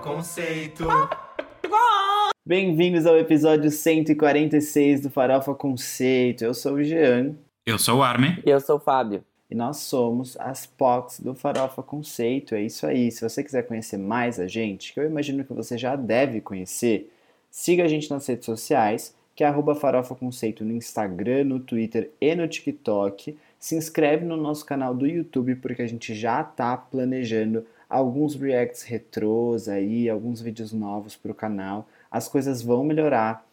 [0.00, 0.86] Conceito.
[2.44, 6.42] Bem-vindos ao episódio 146 do Farofa Conceito.
[6.42, 7.34] Eu sou o Jean
[7.66, 8.38] Eu sou o Armin.
[8.44, 9.22] E eu sou o Fábio.
[9.50, 12.54] e nós somos as POCs do Farofa Conceito.
[12.54, 13.12] É isso aí.
[13.12, 17.12] Se você quiser conhecer mais a gente, que eu imagino que você já deve conhecer,
[17.50, 22.10] siga a gente nas redes sociais, que é arroba Farofa Conceito no Instagram, no Twitter
[22.18, 23.36] e no TikTok.
[23.58, 28.82] Se inscreve no nosso canal do YouTube, porque a gente já tá planejando alguns reacts
[28.84, 31.88] retrôs aí, alguns vídeos novos pro canal.
[32.10, 33.44] As coisas vão melhorar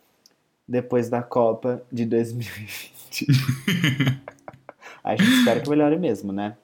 [0.68, 3.26] depois da Copa de 2020.
[5.04, 6.56] a gente espera que melhore mesmo, né?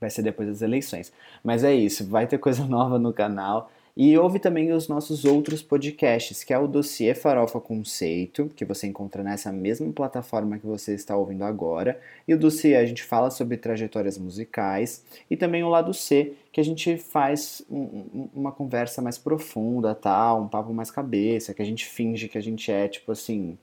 [0.00, 1.12] Vai ser depois das eleições.
[1.42, 3.70] Mas é isso, vai ter coisa nova no canal.
[3.96, 8.88] E ouve também os nossos outros podcasts, que é o Dossiê Farofa Conceito, que você
[8.88, 12.00] encontra nessa mesma plataforma que você está ouvindo agora.
[12.26, 15.04] E o Dossiê a gente fala sobre trajetórias musicais.
[15.30, 17.78] E também o lado C, que a gente faz um-
[18.12, 22.36] um- uma conversa mais profunda, tal, um papo mais cabeça, que a gente finge que
[22.38, 23.56] a gente é, tipo assim,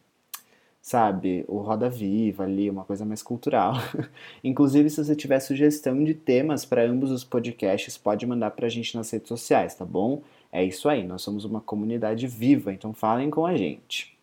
[0.82, 3.74] sabe, o Roda Viva ali, uma coisa mais cultural.
[4.44, 8.96] Inclusive, se você tiver sugestão de temas para ambos os podcasts, pode mandar pra gente
[8.96, 10.24] nas redes sociais, tá bom?
[10.52, 14.18] É isso aí, nós somos uma comunidade viva, então falem com a gente.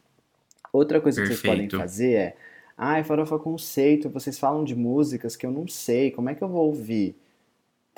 [0.73, 1.79] Outra coisa que vocês podem Perfeito.
[1.79, 2.37] fazer é,
[2.77, 6.49] ai, Farofa Conceito, vocês falam de músicas que eu não sei, como é que eu
[6.49, 7.17] vou ouvir?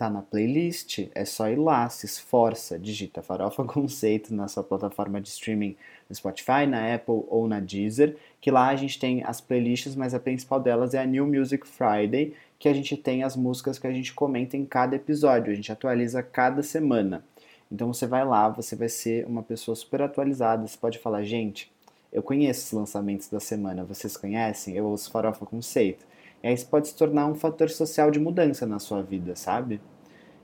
[0.00, 5.20] Tá na playlist, é só ir lá, se esforça, digita Farofa Conceito na sua plataforma
[5.20, 5.76] de streaming
[6.08, 10.14] no Spotify, na Apple ou na Deezer, que lá a gente tem as playlists, mas
[10.14, 13.86] a principal delas é a New Music Friday, que a gente tem as músicas que
[13.86, 17.22] a gente comenta em cada episódio, a gente atualiza cada semana.
[17.70, 21.70] Então você vai lá, você vai ser uma pessoa super atualizada, você pode falar, gente,
[22.10, 24.74] eu conheço os lançamentos da semana, vocês conhecem?
[24.74, 26.06] Eu ouço Farofa Conceito.
[26.42, 29.80] E aí isso pode se tornar um fator social de mudança na sua vida, sabe?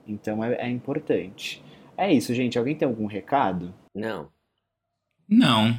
[0.07, 1.63] Então é, é importante.
[1.97, 2.59] É isso, gente.
[2.59, 3.75] Alguém tem algum recado?
[3.95, 4.29] Não.
[5.29, 5.79] Não.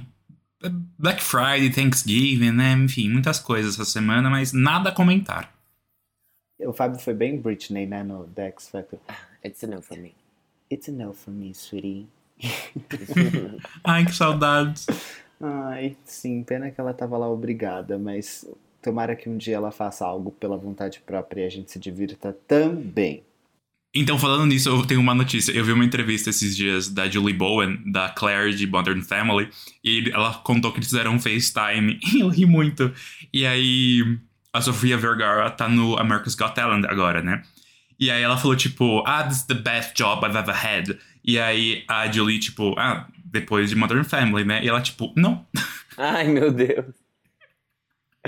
[0.63, 2.73] É Black Friday, Thanksgiving, né?
[2.73, 5.55] Enfim, muitas coisas essa semana, mas nada a comentar.
[6.59, 8.99] O Fábio foi bem Britney, né, no The X Factor.
[9.45, 10.15] It's a no for me.
[10.71, 12.07] It's a no for me, sweetie.
[13.83, 14.87] Ai, que saudades.
[15.39, 18.43] Ai, sim, pena que ela tava lá obrigada, mas
[18.87, 22.31] tomara que um dia ela faça algo pela vontade própria e a gente se divirta
[22.47, 23.21] também.
[23.93, 25.51] Então, falando nisso, eu tenho uma notícia.
[25.51, 29.49] Eu vi uma entrevista esses dias da Julie Bowen, da Claire de Modern Family,
[29.83, 32.93] e ela contou que eles fizeram um FaceTime, e eu ri muito.
[33.33, 34.19] E aí,
[34.53, 37.41] a Sofia Vergara tá no America's Got Talent agora, né?
[37.99, 40.97] E aí ela falou, tipo, ah, this is the best job I've ever had.
[41.25, 44.63] E aí a Julie, tipo, ah, depois de Modern Family, né?
[44.63, 45.45] E ela, tipo, não.
[45.97, 47.06] Ai, meu Deus.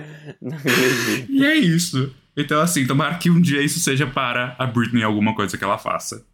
[0.42, 1.32] Não acredito.
[1.32, 2.14] E é isso.
[2.36, 5.78] Então, assim, tomara que um dia isso seja para a Britney alguma coisa que ela
[5.78, 6.26] faça.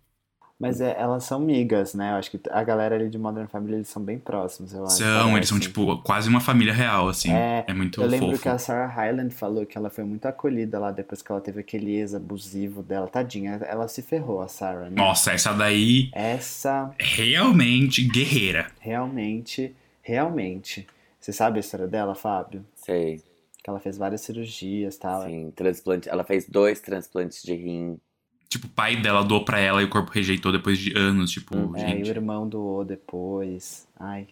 [0.58, 2.12] Mas é, elas são migas, né?
[2.12, 4.96] Eu acho que a galera ali de Modern Family, eles são bem próximos, eu acho.
[4.96, 7.30] São, eles são, tipo, quase uma família real, assim.
[7.34, 8.42] É, É, muito Eu lembro fofo.
[8.42, 11.60] que a Sarah Hyland falou que ela foi muito acolhida lá depois que ela teve
[11.60, 13.06] aquele ex abusivo dela.
[13.06, 14.96] Tadinha, ela se ferrou, a Sarah, né?
[14.96, 18.68] Nossa, essa daí, Essa realmente guerreira.
[18.80, 20.88] realmente, realmente.
[21.20, 22.66] Você sabe a história dela, Fábio?
[22.76, 23.22] Sei.
[23.66, 25.24] Que ela fez várias cirurgias e tal.
[25.26, 26.08] Sim, transplante.
[26.08, 28.00] Ela fez dois transplantes de rim.
[28.48, 31.32] Tipo, o pai dela doou pra ela e o corpo rejeitou depois de anos.
[31.32, 33.88] Tipo, Hum, É, e o irmão doou depois.
[34.00, 34.28] Ai.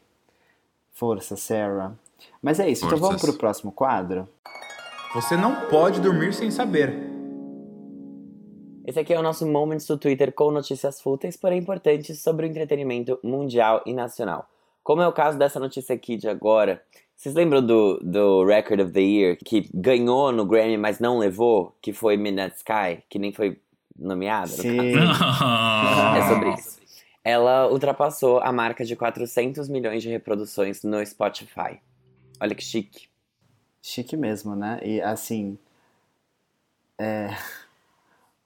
[0.92, 1.94] Força, Sarah.
[2.44, 3.32] Mas é isso, então vamos Forças.
[3.32, 4.30] pro próximo quadro?
[5.16, 6.94] Você não pode dormir sem saber.
[8.86, 12.50] Esse aqui é o nosso Moments do Twitter com notícias fúteis, porém importantes sobre o
[12.50, 14.48] entretenimento mundial e nacional.
[14.84, 16.84] Como é o caso dessa notícia aqui de agora.
[17.16, 21.74] Vocês lembram do, do Record of the Year, que ganhou no Grammy, mas não levou?
[21.82, 23.62] Que foi Midnight Sky, que nem foi
[23.98, 24.50] nomeada?
[24.50, 24.78] no Sim.
[24.78, 26.18] caso?
[26.18, 26.80] É sobre isso.
[27.24, 31.80] Ela ultrapassou a marca de 400 milhões de reproduções no Spotify.
[32.40, 33.08] Olha que chique.
[33.82, 34.80] Chique mesmo, né?
[34.84, 35.58] E assim.
[37.00, 37.30] É.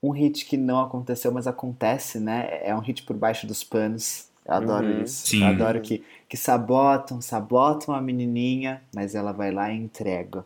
[0.04, 2.60] Um hit que não aconteceu, mas acontece, né?
[2.62, 4.30] É um hit por baixo dos panos.
[4.48, 5.04] Eu adoro Uhum.
[5.04, 5.28] isso.
[5.28, 5.42] Sim.
[5.42, 10.46] Eu adoro que, que sabotam, sabotam a menininha, mas ela vai lá e entrega.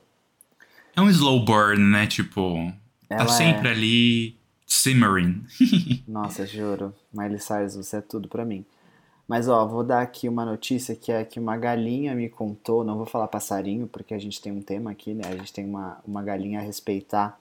[0.96, 2.08] É um slow burn, né?
[2.08, 2.72] Tipo,
[3.10, 3.72] Ela tá sempre é...
[3.72, 5.44] ali simmering.
[6.08, 6.94] Nossa, juro.
[7.14, 8.66] Miley Cyrus, você é tudo pra mim.
[9.28, 12.98] Mas ó, vou dar aqui uma notícia que é que uma galinha me contou, não
[12.98, 15.22] vou falar passarinho, porque a gente tem um tema aqui, né?
[15.26, 17.40] A gente tem uma, uma galinha a respeitar.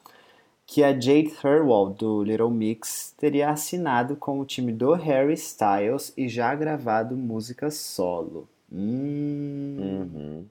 [0.72, 6.12] Que a Jade Thirlwall, do Little Mix, teria assinado com o time do Harry Styles
[6.17, 8.49] e já gravado música solo.
[8.70, 10.46] Hum, Uhum.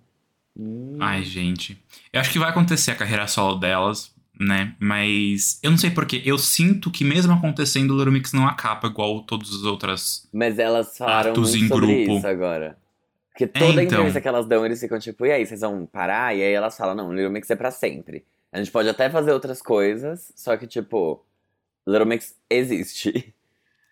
[0.58, 0.98] hum.
[1.00, 1.82] Ai, gente.
[2.12, 4.76] Eu acho que vai acontecer a carreira solo delas, né?
[4.78, 6.22] Mas eu não sei porquê.
[6.26, 10.28] Eu sinto que mesmo acontecendo, o Little Mix não acaba igual todas as outras.
[10.34, 12.18] Mas elas falaram muito em sobre grupo.
[12.18, 12.78] isso agora.
[13.30, 14.00] Porque toda É, então.
[14.00, 16.36] entrevista que elas dão, eles ficam tipo, e aí, vocês vão parar?
[16.36, 18.26] E aí elas falam, não, Little Mix é pra sempre.
[18.52, 21.24] A gente pode até fazer outras coisas, só que, tipo,
[21.88, 23.34] Little Mix existe.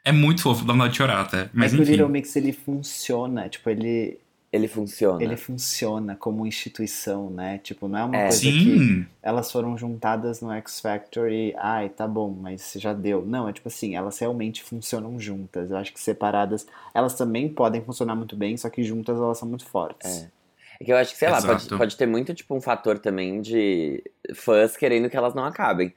[0.03, 1.49] É muito fofo, dá vontade de chorar até.
[1.53, 1.91] Mas é que o enfim.
[1.91, 4.17] Little Mix ele funciona, tipo, ele,
[4.51, 5.21] Ele funciona.
[5.23, 7.57] ele funciona como instituição, né?
[7.59, 8.21] Tipo, não é uma É.
[8.29, 8.49] coisa que
[8.79, 9.05] Sim.
[9.21, 13.25] elas foram juntadas no X Factor e, ai, tá bom, mas já deu.
[13.25, 15.69] Não, é tipo assim, elas realmente funcionam juntas.
[15.69, 19.47] Eu acho que separadas, elas também podem funcionar muito bem, só que juntas elas são
[19.47, 20.23] muito fortes.
[20.23, 20.36] É.
[20.79, 21.77] É que eu acho que, sei lá, pode, Exato.
[21.77, 24.03] pode ter muito, tipo, um fator também de
[24.35, 25.93] fãs querendo que elas não acabem.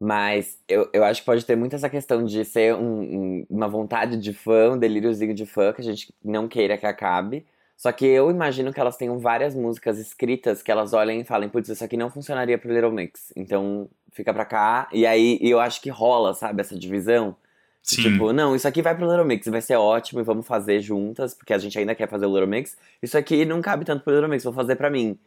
[0.00, 3.68] Mas eu, eu acho que pode ter muito essa questão de ser um- um- uma
[3.68, 7.46] vontade de fã, um delíriozinho de fã, que a gente não queira que acabe.
[7.76, 11.48] Só que eu imagino que elas tenham várias músicas escritas que elas olhem e falem,
[11.48, 13.32] putz, isso aqui não funcionaria pro Little Mix.
[13.36, 14.88] Então fica pra cá.
[14.92, 17.36] E aí eu acho que rola, sabe, essa divisão.
[17.84, 18.02] Sim.
[18.02, 21.34] Tipo, não, isso aqui vai pro Little Mix, vai ser ótimo e vamos fazer juntas,
[21.34, 22.78] porque a gente ainda quer fazer o Little Mix.
[23.02, 25.18] Isso aqui não cabe tanto pro Little Mix, vou fazer pra mim.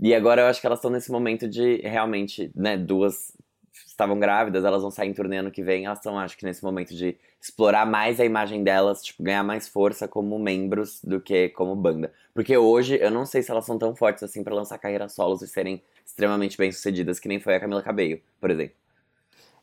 [0.00, 3.32] E agora eu acho que elas estão nesse momento de realmente, né, duas
[3.86, 6.64] estavam grávidas, elas vão sair em turnê ano que vem, elas estão, acho que nesse
[6.64, 11.50] momento de explorar mais a imagem delas, tipo, ganhar mais força como membros do que
[11.50, 12.12] como banda.
[12.34, 15.40] Porque hoje eu não sei se elas são tão fortes assim pra lançar carreiras solos
[15.40, 18.81] e serem extremamente bem-sucedidas, que nem foi a Camila Cabello, por exemplo.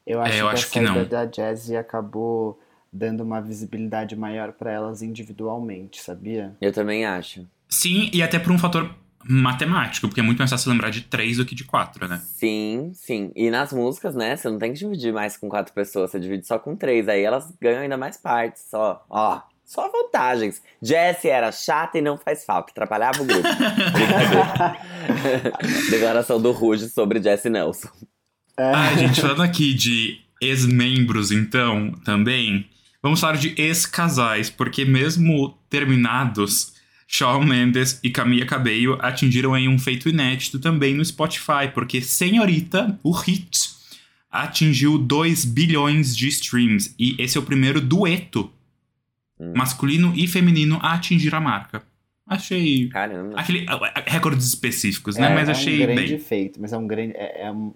[0.10, 1.06] Eu acho É, eu que acho a que não.
[1.06, 2.60] da Jazzy acabou
[2.92, 6.56] dando uma visibilidade maior pra elas individualmente, sabia?
[6.60, 7.46] Eu também acho.
[7.70, 8.90] Sim, e até por um fator
[9.24, 12.20] matemático, porque é muito mais fácil lembrar de três do que de quatro, né?
[12.26, 13.32] Sim, sim.
[13.36, 14.36] E nas músicas, né?
[14.36, 17.08] Você não tem que dividir mais com quatro pessoas, você divide só com três.
[17.08, 19.06] Aí elas ganham ainda mais partes, só.
[19.08, 20.60] Ó, só vantagens.
[20.82, 23.48] Jessie era chata e não faz falta, atrapalhava o grupo.
[25.92, 27.90] Declaração do Ruge sobre Jessie Nelson.
[28.74, 32.66] Ah, gente, falando aqui de ex-membros, então, também,
[33.02, 36.74] vamos falar de ex-casais, porque mesmo terminados,
[37.08, 43.00] Shawn Mendes e Camila Cabello atingiram aí um feito inédito também no Spotify, porque Senhorita,
[43.04, 43.70] o hit,
[44.32, 48.52] atingiu 2 bilhões de streams, e esse é o primeiro dueto
[49.42, 49.54] Hum.
[49.56, 51.82] masculino e feminino a atingir a marca.
[52.28, 52.90] Achei...
[52.90, 53.40] Caramba.
[53.40, 53.66] Aquele,
[54.06, 55.32] recordes específicos, né?
[55.32, 56.20] É, Mas é achei um grande bem.
[56.20, 57.14] feito, mas é um grande.
[57.16, 57.74] É, é um,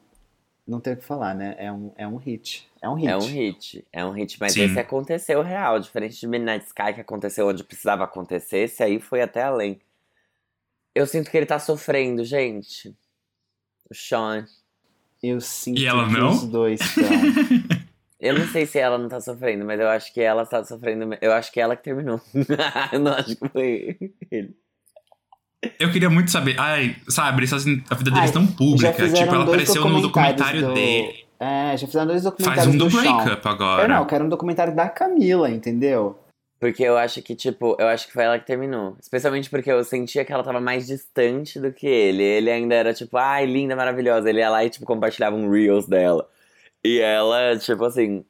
[0.68, 1.56] não tem o que falar, né?
[1.58, 2.70] É um, é um hit.
[2.82, 3.10] É um hit.
[3.10, 4.64] É um hit, é um hit, mas Sim.
[4.64, 9.22] esse aconteceu real, diferente de Midnight Sky que aconteceu onde precisava acontecer, esse aí foi
[9.22, 9.80] até além.
[10.96, 12.96] Eu sinto que ele tá sofrendo, gente.
[13.90, 14.46] O Sean.
[15.22, 16.30] Eu sinto E ela que não?
[16.32, 17.10] os dois estão.
[18.20, 21.18] Eu não sei se ela não tá sofrendo, mas eu acho que ela tá sofrendo.
[21.22, 22.22] Eu acho que ela que terminou.
[22.92, 23.98] eu não acho que foi
[24.32, 24.56] ele.
[25.80, 29.10] Eu queria muito saber, ai, sabe, a vida deles Ai, tão pública.
[29.10, 31.24] Tipo, ela apareceu no documentário do- dele.
[31.40, 33.84] É, já fizeram dois Faz documentários um do breakup agora.
[33.84, 36.18] Eu não, eu quero um documentário da Camila, entendeu?
[36.58, 38.96] Porque eu acho que, tipo, eu acho que foi ela que terminou.
[38.98, 42.24] Especialmente porque eu sentia que ela tava mais distante do que ele.
[42.24, 44.30] Ele ainda era, tipo, ai, linda, maravilhosa.
[44.30, 46.26] Ele ia lá e, tipo, compartilhava um Reels dela.
[46.82, 48.24] E ela, tipo assim.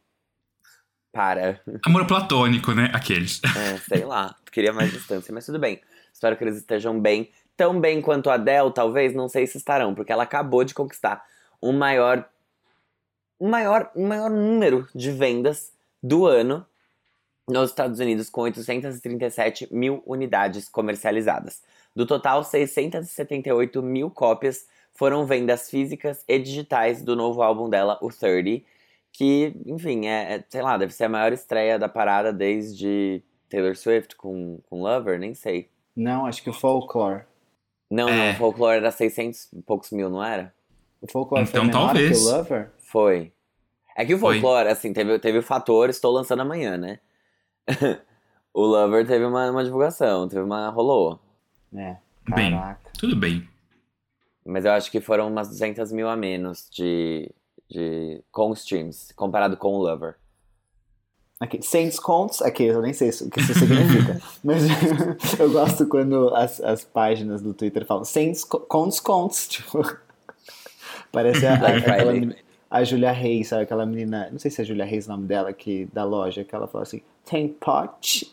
[1.13, 1.62] Para.
[1.86, 2.89] Amor platônico, né?
[2.91, 3.39] Aqueles.
[3.44, 4.36] É, sei lá.
[4.51, 5.79] Queria mais distância, mas tudo bem.
[6.13, 7.31] Espero que eles estejam bem.
[7.57, 11.25] Tão bem quanto a Adele, talvez, não sei se estarão, porque ela acabou de conquistar
[11.60, 12.29] o maior.
[13.39, 16.65] O maior, o maior número de vendas do ano
[17.48, 21.62] nos Estados Unidos, com 837 mil unidades comercializadas.
[21.96, 28.10] Do total, 678 mil cópias foram vendas físicas e digitais do novo álbum dela, o
[28.10, 28.63] 30,
[29.12, 33.75] que, enfim, é, é, sei lá, deve ser a maior estreia da parada desde Taylor
[33.75, 35.70] Swift com, com Lover, nem sei.
[35.95, 37.23] Não, acho que o Folklore.
[37.89, 38.15] Não, É.
[38.27, 40.53] não, o Folklore era 600 e poucos mil, não era?
[41.01, 42.17] O Folklore Então, foi menor talvez.
[42.19, 42.71] que o Lover?
[42.79, 43.33] Foi.
[43.95, 44.39] É que o Foi.
[44.39, 47.00] Folklore, assim, teve, teve o fator, estou lançando amanhã, né?
[48.53, 50.69] o Lover teve uma, uma divulgação, teve uma.
[50.69, 51.19] rolou.
[51.75, 51.97] É,
[52.35, 52.51] Bem.
[52.51, 52.91] caraca.
[52.97, 53.47] Tudo bem.
[54.45, 57.31] Mas eu acho que foram umas 200 mil a menos de,
[57.69, 60.15] de com streams, comparado com o Lover.
[61.39, 64.21] Aqui, sem descontos, aqui, eu nem sei o que isso significa.
[64.43, 64.63] mas
[65.39, 69.47] eu gosto quando as, as páginas do Twitter falam sem desco com descontos.
[69.47, 69.83] Tipo,
[71.11, 72.13] parece a, a, aquela
[72.73, 73.63] a Julia Reis, sabe?
[73.63, 76.55] Aquela menina, não sei se é Julia Reis o nome dela, que, da loja, que
[76.55, 78.31] ela fala assim: tem pote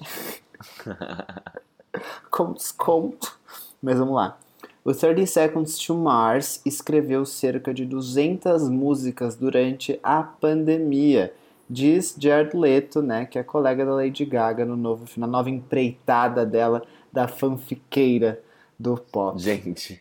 [2.31, 3.39] com desconto.
[3.83, 4.39] Mas vamos lá.
[4.83, 11.35] O 30 Seconds to Mars escreveu cerca de 200 músicas durante a pandemia.
[11.73, 16.45] Diz Jared Leto, né, que é colega da Lady Gaga no novo, na nova empreitada
[16.45, 18.41] dela da fanfiqueira
[18.79, 19.41] do pop.
[19.41, 20.01] Gente.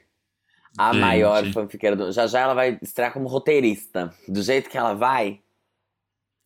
[0.77, 1.01] A Gente.
[1.01, 2.11] maior fanfiqueira do.
[2.11, 4.11] Já já ela vai estrear como roteirista.
[4.27, 5.41] Do jeito que ela vai.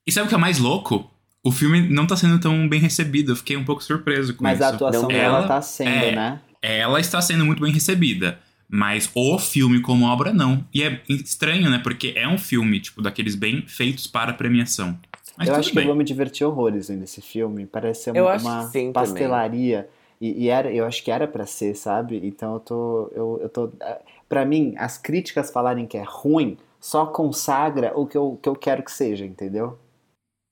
[0.05, 1.09] E sabe o que é mais louco?
[1.41, 3.31] O filme não tá sendo tão bem recebido.
[3.31, 4.63] Eu fiquei um pouco surpreso com Mas isso.
[4.65, 6.15] a atuação dela ela- tá sendo, é.
[6.15, 6.41] né?
[6.61, 8.39] Ela está sendo muito bem recebida.
[8.69, 10.65] Mas o filme como obra, não.
[10.73, 11.79] E é estranho, né?
[11.83, 14.97] Porque é um filme, tipo, daqueles bem feitos para premiação.
[15.37, 15.83] Mas eu acho que bem.
[15.83, 17.65] eu vou me divertir horrores vendo esse filme.
[17.65, 18.93] Parece ser Eu uma, que uma sim, também.
[18.93, 19.89] pastelaria.
[20.21, 22.19] E, e era, eu acho que era pra ser, sabe?
[22.23, 23.11] Então eu tô.
[23.13, 28.05] Eu, eu tô eh, pra mim, as críticas falarem que é ruim só consagra o
[28.05, 29.79] que eu, que eu quero que seja, entendeu?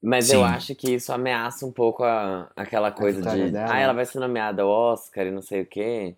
[0.02, 0.36] Mas Sim.
[0.36, 3.52] eu acho que isso ameaça um pouco a, aquela coisa de.
[3.52, 3.72] dela.
[3.74, 6.16] Ah, ela vai ser nomeada ao Oscar e não sei o quê.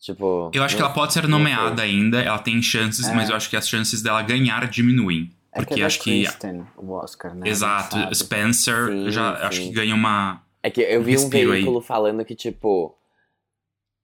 [0.00, 0.50] Tipo.
[0.54, 3.14] Eu acho que ela pode ser nomeada ainda, ela tem chances, É.
[3.14, 5.30] mas eu acho que as chances dela ganhar diminuem.
[5.52, 6.22] É que Porque é acho que.
[6.24, 7.48] Kristen, o Oscar, né?
[7.48, 8.14] Exato, A sabe.
[8.14, 9.42] Spencer Sim, já sim.
[9.44, 10.42] acho que ganha uma.
[10.62, 11.56] É que eu vi um Respiro aí.
[11.58, 12.96] veículo falando que, tipo.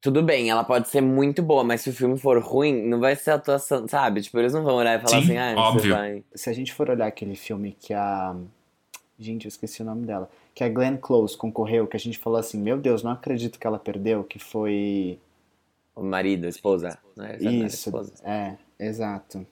[0.01, 3.17] Tudo bem, ela pode ser muito boa, mas se o filme for ruim, não vai
[3.17, 4.21] ser atuação, sabe?
[4.23, 5.83] Tipo, eles não vão olhar e falar Sim, assim, ah, óbvio.
[5.83, 6.25] você vai.
[6.35, 8.37] Se a gente for olhar aquele filme que a.
[9.19, 10.29] Gente, eu esqueci o nome dela.
[10.55, 13.67] Que a Glenn Close concorreu, que a gente falou assim: Meu Deus, não acredito que
[13.67, 15.19] ela perdeu, que foi.
[15.95, 16.99] O marido, a esposa.
[17.17, 18.13] Não a Isso, esposa.
[18.25, 19.47] é, exato.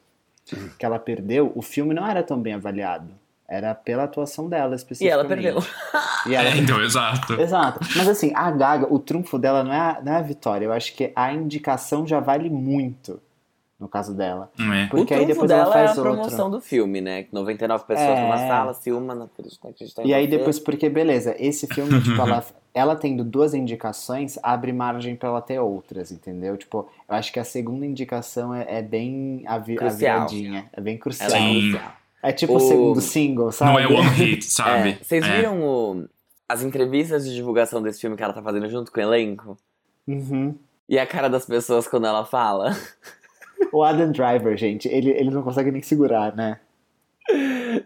[0.78, 3.08] Que ela perdeu, o filme não era tão bem avaliado.
[3.46, 5.12] Era pela atuação dela, E especificamente.
[5.20, 5.58] ela perdeu.
[6.26, 7.34] E ela É, então, exato.
[7.38, 7.80] Exato.
[7.94, 10.64] Mas assim, a Gaga, o trunfo dela não é, a, não é a vitória.
[10.64, 13.20] Eu acho que a indicação já vale muito
[13.84, 14.50] no caso dela.
[14.58, 14.86] É.
[14.86, 16.02] Porque o aí depois dela ela faz é a outro.
[16.14, 17.26] promoção do filme, né?
[17.30, 18.22] 99 pessoas É.
[18.22, 20.38] numa sala, se uma não acredita, acredita em E aí você.
[20.38, 25.42] depois, porque beleza, esse filme, tipo, ela, ela tendo duas indicações, abre margem pra ela
[25.42, 26.56] ter outras, entendeu?
[26.56, 30.64] Tipo, eu acho que a segunda indicação é, é bem a, vi, a viradinha.
[30.72, 31.28] É bem crucial.
[31.30, 31.92] Ela é crucial.
[32.22, 33.70] É tipo o O- segundo single, sabe?
[33.72, 34.90] Não é one hit, sabe?
[34.92, 35.36] É, vocês É.
[35.36, 36.08] viram o-
[36.48, 39.58] as entrevistas de divulgação desse filme que ela tá fazendo junto com o elenco?
[40.08, 40.54] Uhum.
[40.88, 42.76] E a cara das pessoas quando ela fala?
[43.72, 46.58] O Adam Driver, gente, ele, ele não consegue nem segurar, né?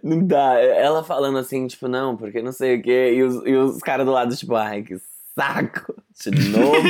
[0.03, 0.59] Não dá.
[0.59, 3.15] Ela falando assim, tipo, não, porque não sei o quê.
[3.15, 4.97] E os, e os caras do lado, tipo, ai, que
[5.35, 5.95] saco.
[6.27, 6.83] De novo.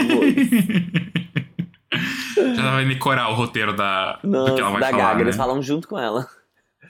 [2.54, 5.16] Já vai decorar o roteiro da, do que ela vai da falar, Gaga.
[5.16, 5.22] né?
[5.22, 6.26] Eles falam junto com ela.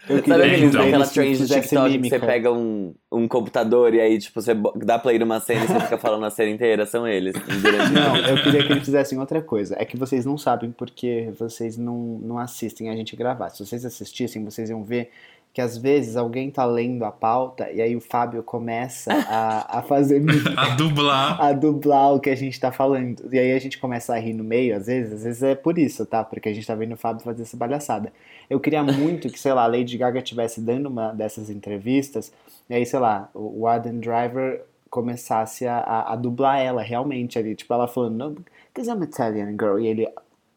[0.08, 0.86] Eu Sabe queria aqueles, então.
[0.86, 4.98] aquela trend fizessem TikTok que você pega um, um computador e aí, tipo, você dá
[4.98, 6.86] play numa cena e você fica falando a cena inteira?
[6.86, 7.34] São eles.
[7.92, 9.76] Não, eu queria que eles fizessem outra coisa.
[9.78, 13.50] É que vocês não sabem porque vocês não, não assistem a gente gravar.
[13.50, 15.10] Se vocês assistissem, vocês iam ver
[15.52, 19.82] que às vezes alguém tá lendo a pauta e aí o Fábio começa a, a
[19.82, 20.22] fazer
[20.56, 21.40] A dublar.
[21.40, 23.28] a dublar o que a gente tá falando.
[23.32, 25.78] E aí a gente começa a rir no meio, às vezes, às vezes é por
[25.78, 26.22] isso, tá?
[26.22, 28.12] Porque a gente tá vendo o Fábio fazer essa palhaçada.
[28.48, 32.32] Eu queria muito que, sei lá, a Lady Gaga estivesse dando uma dessas entrevistas,
[32.70, 37.54] e aí, sei lá, o Adam Driver começasse a, a, a dublar ela realmente ali.
[37.54, 40.08] Tipo, ela falando, no, because I'm Italian girl, e ele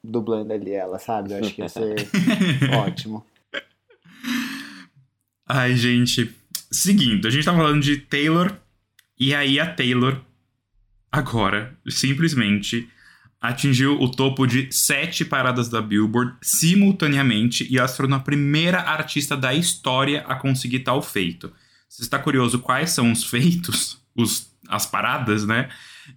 [0.04, 1.34] dublando ali ela, sabe?
[1.34, 1.96] Eu acho que ia ser
[2.86, 3.26] ótimo.
[5.48, 6.34] Ai, gente.
[6.72, 8.56] Seguindo, a gente tá falando de Taylor.
[9.20, 10.20] E aí a Taylor,
[11.12, 12.90] agora, simplesmente
[13.42, 18.80] atingiu o topo de sete paradas da Billboard simultaneamente e ela se tornou a primeira
[18.80, 21.52] artista da história a conseguir tal feito.
[21.90, 25.70] Se está curioso quais são os feitos, os, as paradas, né?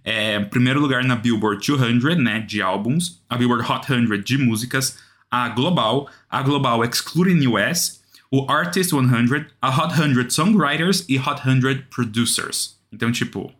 [0.03, 4.97] É, primeiro lugar na Billboard 200, né, de álbuns, a Billboard Hot 100 de músicas,
[5.29, 8.01] a Global, a Global Excluding US,
[8.31, 12.79] o Artist 100, a Hot 100 Songwriters e Hot 100 Producers.
[12.91, 13.53] Então, tipo,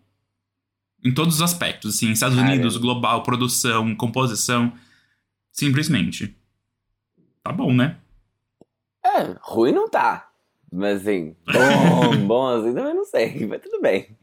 [1.04, 2.54] em todos os aspectos, assim, Estados Caramba.
[2.54, 4.74] Unidos, global, produção, composição,
[5.52, 6.36] simplesmente.
[7.44, 7.98] Tá bom, né?
[9.04, 10.32] É, ruim não tá.
[10.72, 14.18] Mas assim, bom, bom assim, também não sei, mas tudo bem.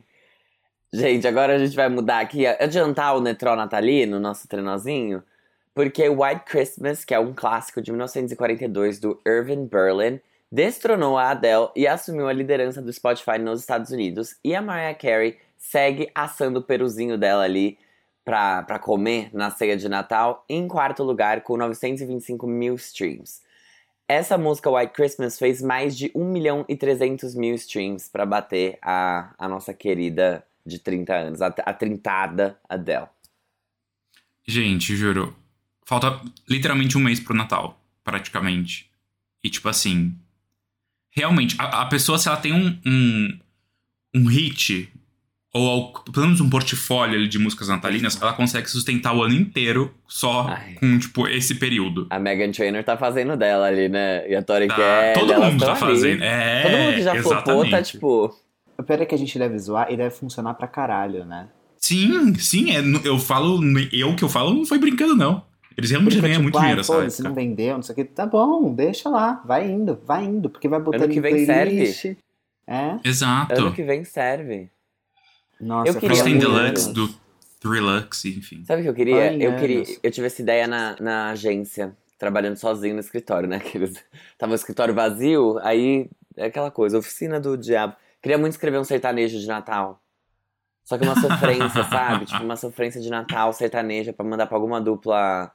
[0.92, 5.22] Gente, agora a gente vai mudar aqui, adiantar o Netró natalino, nosso trenozinho,
[5.72, 10.20] porque White Christmas, que é um clássico de 1942 do Irving Berlin,
[10.52, 14.36] destronou a Adele e assumiu a liderança do Spotify nos Estados Unidos.
[14.44, 17.78] E a Mariah Carey segue assando o peruzinho dela ali
[18.22, 23.40] pra comer na ceia de Natal, em quarto lugar com 925 mil streams.
[24.06, 28.78] Essa música White Christmas fez mais de 1 milhão e 300 mil streams pra bater
[28.82, 33.06] a, a nossa querida de 30 anos, a, a trintada Adele.
[34.46, 35.34] Gente, juro.
[35.84, 38.90] Falta literalmente um mês pro Natal, praticamente.
[39.42, 40.16] E tipo assim.
[41.14, 43.38] Realmente, a, a pessoa, se ela tem um, um,
[44.14, 44.88] um hit,
[45.54, 49.34] ou al- pelo menos um portfólio ali de músicas natalinas, ela consegue sustentar o ano
[49.34, 50.74] inteiro só Ai.
[50.74, 52.06] com, tipo, esse período.
[52.08, 54.26] A Megan Trainor tá fazendo dela ali, né?
[54.28, 55.80] E a Tori Tá, Kelly, todo mundo tá ali.
[55.80, 56.22] fazendo.
[56.22, 57.90] É, Todo mundo que já flopou tá exatamente.
[57.92, 58.34] tipo.
[58.78, 61.46] O pior é que a gente deve zoar e deve funcionar pra caralho, né?
[61.76, 63.60] Sim, sim, é, eu falo.
[63.92, 65.44] Eu que eu falo não foi brincando, não.
[65.76, 67.28] Eles realmente Porque, ganham tipo, muito ai, dinheiro foda-se, época.
[67.28, 68.04] não vendeu, não sei o que.
[68.04, 71.46] Tá bom, deixa lá, vai indo, vai indo, porque vai botando Ano que em vem
[71.46, 72.04] playlist.
[72.66, 72.98] É?
[73.04, 73.54] Exato.
[73.54, 74.70] Ano que vem serve.
[75.60, 76.38] Nossa, Eu queria tem.
[76.38, 77.08] Deluxe, do
[77.60, 78.64] Thrillux, enfim.
[78.64, 79.30] Sabe o que eu queria?
[79.30, 79.84] Ai, eu queria.
[80.02, 83.56] Eu tive essa ideia na, na agência, trabalhando sozinho no escritório, né?
[83.64, 83.94] Aqueles,
[84.38, 87.94] tava o escritório vazio, aí é aquela coisa, oficina do diabo.
[88.20, 90.00] Queria muito escrever um sertanejo de Natal.
[90.84, 92.26] Só que uma sofrência, sabe?
[92.26, 95.52] Tipo, uma sofrência de Natal sertaneja pra mandar pra alguma dupla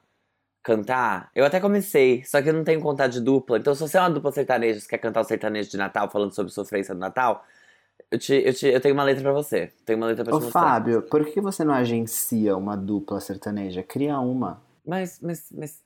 [0.67, 1.31] cantar.
[1.33, 3.57] Eu até comecei, só que eu não tenho contato de dupla.
[3.57, 6.35] Então, se você é uma dupla sertaneja, você quer cantar o sertanejo de Natal falando
[6.35, 7.45] sobre sofrência do Natal,
[8.11, 9.71] eu, te, eu, te, eu tenho uma letra pra você.
[9.85, 10.51] Tenho uma letra pra Ô te.
[10.51, 13.81] Fábio, por que você não agencia uma dupla sertaneja?
[13.81, 14.61] Cria uma.
[14.85, 15.79] Mas, mas, mas.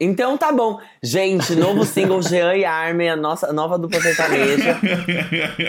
[0.00, 0.80] Então tá bom.
[1.00, 4.76] Gente, novo single Jean e Armin, a nossa nova dupla sertaneja.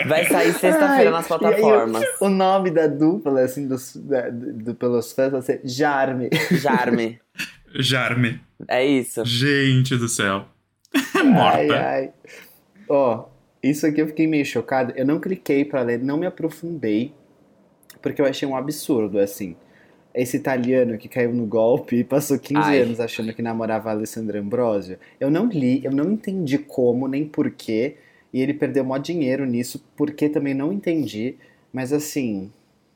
[0.08, 2.04] Vai sair sexta-feira nas e aí, plataformas.
[2.20, 6.28] O nome da dupla, assim, dos, da- do, pelos fãs vai ser Jarme.
[6.50, 7.20] Jarme.
[7.82, 8.40] Jarme.
[8.68, 9.24] É isso.
[9.24, 10.46] Gente do céu.
[11.14, 11.80] Ai, Morta.
[11.80, 12.10] ai.
[12.88, 13.26] Ó,
[13.62, 14.92] isso aqui eu fiquei meio chocado.
[14.96, 17.12] Eu não cliquei pra ler, não me aprofundei,
[18.00, 19.56] porque eu achei um absurdo, assim.
[20.14, 22.80] Esse italiano que caiu no golpe e passou 15 Ai.
[22.80, 24.98] anos achando que namorava a Alessandra Ambrosio.
[25.20, 27.96] Eu não li, eu não entendi como, nem porquê.
[28.32, 31.36] E ele perdeu mó dinheiro nisso, porque também não entendi.
[31.72, 32.50] Mas assim,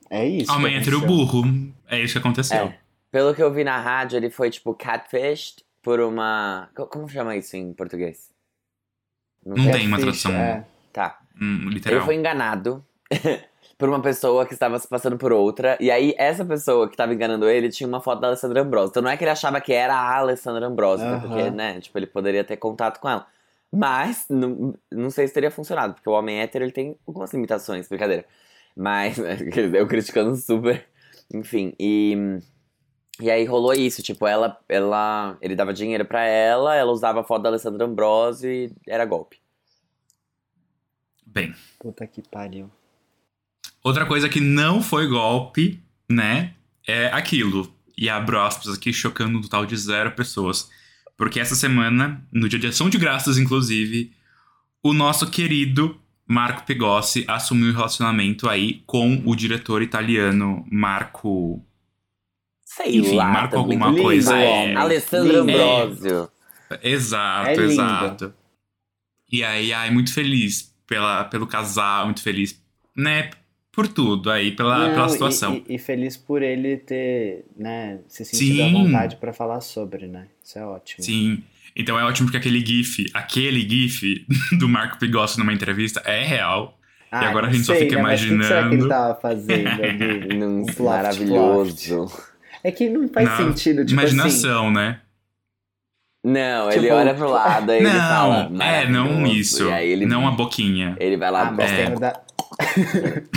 [0.09, 0.51] é isso.
[0.57, 1.01] Que hétero aconteceu.
[1.07, 1.45] burro.
[1.89, 2.57] É isso que aconteceu.
[2.59, 2.79] É.
[3.11, 6.69] Pelo que eu vi na rádio, ele foi, tipo, catfished por uma.
[6.75, 8.31] co- Como chama isso em português?
[9.45, 10.33] Não tem uma tradução.
[10.33, 10.65] é.
[10.93, 11.19] Tá.
[11.41, 12.05] Hum, Ele literal.
[12.05, 12.85] foi enganado
[13.79, 15.77] por uma pessoa que estava se passando por outra.
[15.81, 18.91] E aí, essa pessoa que estava enganando ele tinha uma foto da Alessandra Ambrosio.
[18.91, 21.27] Então não é que ele achava que era a Alessandra Ambrosio, até Aham.
[21.29, 21.81] porque, né?
[21.81, 23.27] Tipo, ele poderia ter contato com ela.
[23.73, 27.89] Mas, não, não sei se teria funcionado, porque o homem hétero ele tem algumas limitações,
[27.89, 28.25] brincadeira.
[28.77, 29.17] Mas,
[29.75, 30.87] eu criticando super.
[31.33, 32.39] Enfim, e.
[33.21, 37.25] E aí rolou isso, tipo, ela, ela, ele dava dinheiro pra ela, ela usava a
[37.25, 39.39] foto da Alessandra Ambrosio e era golpe.
[41.27, 41.55] Bem.
[41.79, 42.71] Puta que pariu.
[43.83, 46.55] Outra coisa que não foi golpe, né?
[46.87, 47.73] É aquilo.
[47.97, 50.71] E abro aspas aqui, chocando um total de zero pessoas.
[51.17, 54.13] Porque essa semana, no dia de ação de graças, inclusive,
[54.83, 61.63] o nosso querido Marco Pigossi assumiu um relacionamento aí com o diretor italiano Marco.
[62.77, 63.77] Sei Enfim, lá, marca também.
[63.77, 64.37] alguma Lindo coisa.
[64.37, 64.49] é.
[64.49, 64.77] homem.
[64.77, 65.53] Alessandra Lindo.
[65.61, 66.29] Ambrosio.
[66.83, 68.35] Exato, É exato.
[69.33, 72.61] E aí, ai, muito feliz pela, pelo casal, muito feliz,
[72.97, 73.31] né?
[73.73, 75.63] Por tudo aí, pela, Não, pela situação.
[75.69, 78.73] E, e feliz por ele ter, né, se sentido à Sim.
[78.85, 80.27] vontade pra falar sobre, né?
[80.45, 81.05] Isso é ótimo.
[81.05, 81.43] Sim.
[81.75, 84.27] Então é ótimo porque aquele GIF, aquele GIF
[84.59, 86.77] do Marco Pigossi numa entrevista é real.
[87.13, 88.83] Ah, E agora a gente só sei, fica né, mas o que será que ele
[88.83, 88.89] imaginando.
[88.89, 90.75] tava fazendo ali?
[90.81, 92.30] Maravilhoso.
[92.63, 94.15] É que não faz Na sentido, tipo assim.
[94.15, 95.01] Imaginação, né?
[96.23, 98.49] Não, ele Tipo, olha pro lado, aí ele fala.
[98.51, 99.69] Não, é, não isso.
[99.69, 100.95] E aí ele, Não a boquinha.
[101.01, 101.95] ele vai lá Ah, e É.
[101.95, 102.21] o da...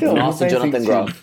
[0.00, 0.84] Não, não Nossa, Jonathan.
[0.84, 1.14] Groff.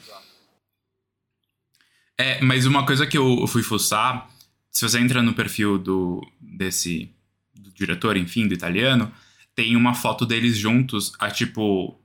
[2.19, 4.29] É, mas uma coisa que eu fui fuçar,
[4.69, 7.10] se você entra no perfil do desse
[7.53, 9.12] do diretor, enfim, do italiano,
[9.55, 11.99] tem uma foto deles juntos há tipo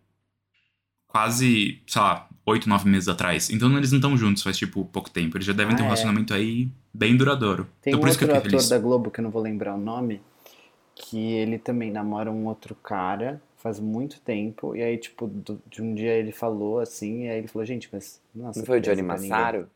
[1.07, 3.51] quase, sei lá, oito, nove meses atrás.
[3.51, 5.37] Então eles não estão juntos faz tipo pouco tempo.
[5.37, 5.89] Eles já devem Ah, ter um é.
[5.89, 7.67] relacionamento aí bem duradouro.
[7.83, 8.69] Tem então um por isso que outro eu ator feliz.
[8.69, 10.21] da Globo, que eu não vou lembrar o nome,
[10.95, 15.83] que ele também namora um outro cara faz muito tempo, e aí, tipo, do- de
[15.83, 18.19] um dia ele falou assim, e aí ele falou, gente, mas...
[18.35, 19.71] Nossa, Não foi o Johnny ninguém." Massaro?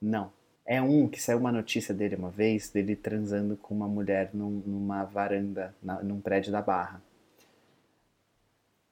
[0.00, 0.30] Não.
[0.66, 4.62] É um que saiu uma notícia dele uma vez, dele transando com uma mulher num-
[4.66, 7.00] numa varanda, na- num prédio da Barra.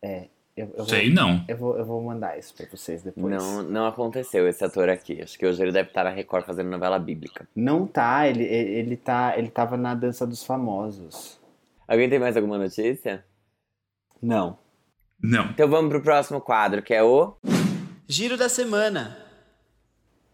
[0.03, 1.45] É, eu, eu, vou, Sei não.
[1.49, 3.35] eu, vou, eu vou mandar isso pra vocês depois.
[3.35, 5.21] Não, não aconteceu esse ator aqui.
[5.21, 7.49] Acho que hoje ele deve estar na Record fazendo novela bíblica.
[7.57, 11.41] Não tá, ele, ele, ele tá, ele tava na Dança dos Famosos.
[11.89, 13.25] Alguém tem mais alguma notícia?
[14.23, 14.57] Não.
[15.21, 15.47] Não.
[15.47, 17.35] Então vamos pro próximo quadro, que é o.
[18.07, 19.19] Giro da semana.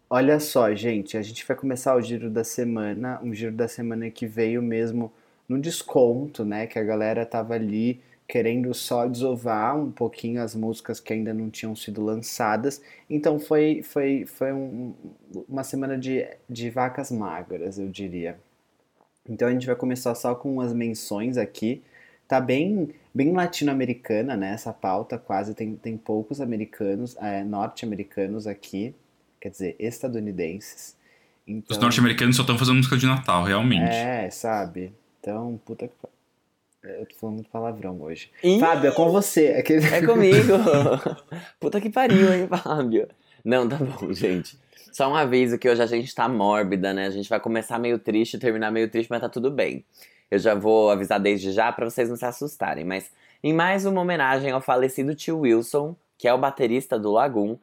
[0.07, 4.09] Olha só, gente, a gente vai começar o giro da semana, um giro da semana
[4.11, 5.11] que veio mesmo
[5.47, 6.67] no desconto, né?
[6.67, 8.01] Que a galera tava ali
[8.31, 12.81] querendo só desovar um pouquinho as músicas que ainda não tinham sido lançadas.
[13.09, 14.93] Então foi, foi, foi um-
[15.49, 18.39] uma semana de, de vacas magras, eu diria.
[19.27, 21.83] Então a gente vai começar só com umas menções aqui.
[22.25, 24.53] Tá bem, bem latino-americana, né?
[24.53, 28.95] Essa pauta, quase tem, tem poucos americanos, é, norte-americanos aqui,
[29.41, 30.95] quer dizer, estadunidenses.
[31.45, 33.91] Então, Os norte-americanos só estão fazendo música de Natal, realmente.
[33.93, 34.93] é, sabe?
[35.19, 35.93] Então, puta que.
[36.83, 38.31] Eu tô falando muito palavrão hoje.
[38.43, 39.49] Ih, Fábio, é com você.
[39.49, 39.85] Aquele...
[39.85, 40.53] É comigo!
[41.59, 43.07] Puta que pariu, hein, Fábio?
[43.45, 44.59] Não, tá bom, gente.
[44.91, 47.05] Só um aviso que hoje a gente tá mórbida, né?
[47.05, 49.85] A gente vai começar meio triste, terminar meio triste, mas tá tudo bem.
[50.29, 52.83] Eu já vou avisar desde já para vocês não se assustarem.
[52.83, 53.11] Mas
[53.43, 57.57] em mais uma homenagem ao falecido tio Wilson, que é o baterista do Lagoon,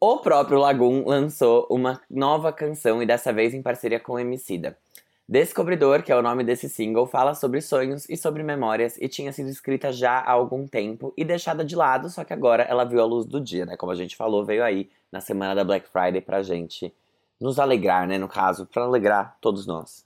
[0.00, 4.76] o próprio Lagoon lançou uma nova canção e dessa vez em parceria com o Emicida.
[5.26, 9.32] Descobridor, que é o nome desse single, fala sobre sonhos e sobre memórias e tinha
[9.32, 13.00] sido escrita já há algum tempo e deixada de lado, só que agora ela viu
[13.00, 13.74] a luz do dia, né?
[13.74, 16.92] Como a gente falou, veio aí na semana da Black Friday pra gente
[17.40, 18.18] nos alegrar, né?
[18.18, 20.04] No caso, pra alegrar todos nós.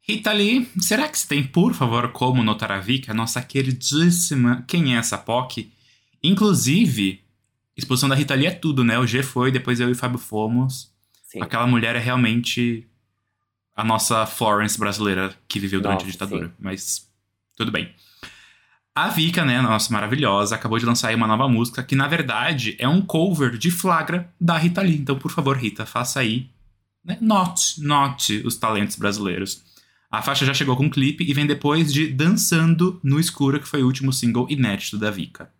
[0.00, 4.64] Rita Lee, será que você tem, por favor, como notar a Vika, a nossa queridíssima
[4.68, 5.72] Quem é essa POC?
[6.22, 7.24] Inclusive,
[7.76, 8.98] exposição da Rita Lee é tudo, né?
[8.98, 10.92] O G foi, depois eu e o Fábio fomos.
[11.24, 11.40] Sim.
[11.40, 12.88] Aquela mulher é realmente
[13.74, 16.54] a nossa Florence brasileira que viveu durante Nossa, a ditadura.
[16.58, 17.08] Mas
[17.56, 17.92] tudo bem.
[18.94, 22.76] A Vika, né, nossa maravilhosa, acabou de lançar aí uma nova música que, na verdade,
[22.78, 24.98] é um cover de Flagra da Rita Lee.
[24.98, 26.50] Então, por favor, Rita, faça aí.
[27.02, 27.16] Né?
[27.20, 29.62] Note, note os talentos brasileiros.
[30.10, 33.66] A faixa já chegou com um clipe e vem depois de Dançando no Escuro, que
[33.66, 35.50] foi o último single inédito da Vika.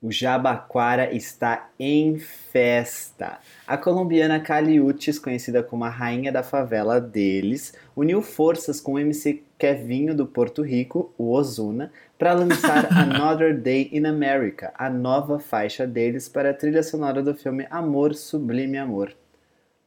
[0.00, 3.40] O Jabaquara está em festa.
[3.66, 9.42] A colombiana Caliutes, conhecida como a rainha da favela deles, uniu forças com o MC
[9.58, 15.84] Kevinho do Porto Rico, o Ozuna, para lançar Another Day in America, a nova faixa
[15.84, 19.12] deles para a trilha sonora do filme Amor Sublime Amor.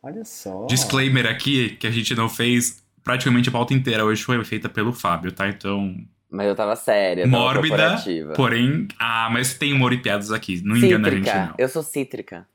[0.04, 0.65] Olha só.
[0.65, 4.91] Disclaimer aqui, que a gente não fez praticamente a pauta inteira hoje foi feita pelo
[4.91, 5.47] Fábio, tá?
[5.47, 5.95] Então,
[6.32, 8.02] Mas eu tava séria, eu tava mórbida,
[8.38, 8.88] porém...
[8.98, 11.46] Ah, mas tem humor e piadas aqui, não engana a gente Cítrica.
[11.48, 11.56] não.
[11.58, 12.48] Eu sou cítrica.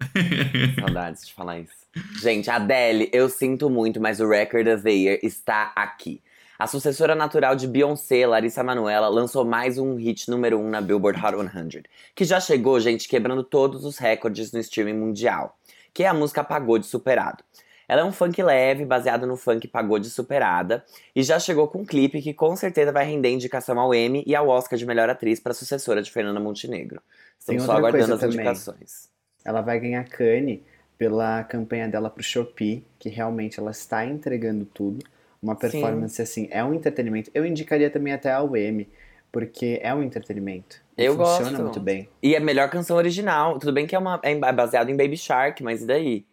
[0.78, 1.72] Saudades de falar isso.
[2.20, 6.20] Gente, Adele, eu sinto muito, mas o Record of the Year está aqui.
[6.58, 10.80] A sucessora natural de Beyoncé, Larissa Manoela, lançou mais um hit número 1 um na
[10.80, 11.82] Billboard Hot 100,
[12.14, 15.58] que já chegou, gente, quebrando todos os recordes no streaming mundial,
[15.92, 17.42] que é a música Pagode Superado.
[17.88, 21.84] Ela é um funk leve, baseado no funk Pagode Superada, e já chegou com um
[21.84, 25.40] clipe que com certeza vai render indicação ao Emmy e ao Oscar de melhor atriz
[25.40, 27.00] para a sucessora de Fernanda Montenegro.
[27.38, 28.36] Estamos só aguardando as também.
[28.36, 29.10] indicações.
[29.44, 30.62] Ela vai ganhar Cane
[30.96, 35.04] pela campanha dela pro Shopee, que realmente ela está entregando tudo.
[35.42, 37.28] Uma performance assim, é um entretenimento.
[37.34, 38.88] Eu indicaria também até ao Emmy,
[39.32, 40.80] porque é um entretenimento.
[40.96, 41.62] Eu funciona gosto.
[41.62, 42.08] muito bem.
[42.22, 43.58] E é a melhor canção original.
[43.58, 46.26] Tudo bem que é, uma, é baseado em Baby Shark, mas e daí?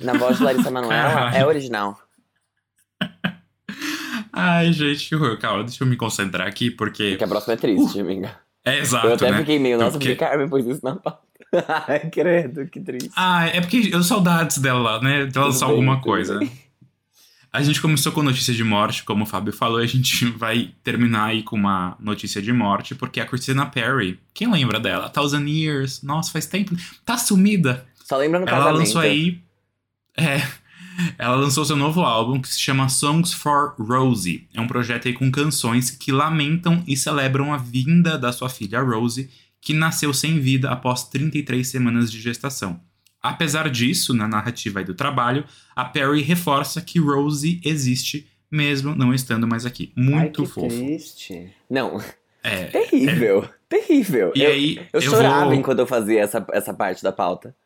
[0.00, 1.98] Na voz de Larissa Manoela, é original.
[4.32, 5.38] Ai, gente, que horror.
[5.38, 7.10] Calma, deixa eu me concentrar aqui, porque...
[7.10, 8.36] Porque a próxima é triste, amiga.
[8.64, 9.38] É exato, Eu até né?
[9.38, 11.20] fiquei meio, Então, nossa, porque- porque Carmen pôs isso na pauta.
[11.86, 13.10] Ai, credo, que triste.
[13.14, 15.26] Ah, é porque eu saudades dela, né?
[15.26, 16.40] De ela lançar alguma coisa.
[17.52, 20.72] A gente começou com notícia de morte, como o Fábio falou, e a gente vai
[20.82, 25.08] terminar aí com uma notícia de morte, porque a Christina Perry, quem lembra dela?
[25.08, 26.74] Thousand Years, nossa, faz tempo.
[27.04, 27.86] Tá sumida.
[28.04, 28.78] Só lembra no Ela casamento.
[28.80, 29.40] lançou aí.
[30.16, 30.40] É.
[31.18, 34.46] Ela lançou seu novo álbum que se chama Songs for Rosie.
[34.54, 38.80] É um projeto aí com canções que lamentam e celebram a vinda da sua filha
[38.80, 39.28] Rosie,
[39.60, 42.80] que nasceu sem vida após 33 semanas de gestação.
[43.20, 49.12] Apesar disso, na narrativa aí do trabalho, a Perry reforça que Rosie existe, mesmo não
[49.12, 49.92] estando mais aqui.
[49.96, 50.68] Muito Ai, que fofo.
[50.68, 51.50] triste.
[51.68, 52.00] Não,
[52.42, 53.48] É, terrível.
[53.68, 54.32] Terrível.
[54.36, 57.56] E eu, aí, eu, eu chorava vou- enquanto eu fazia essa, essa parte da pauta.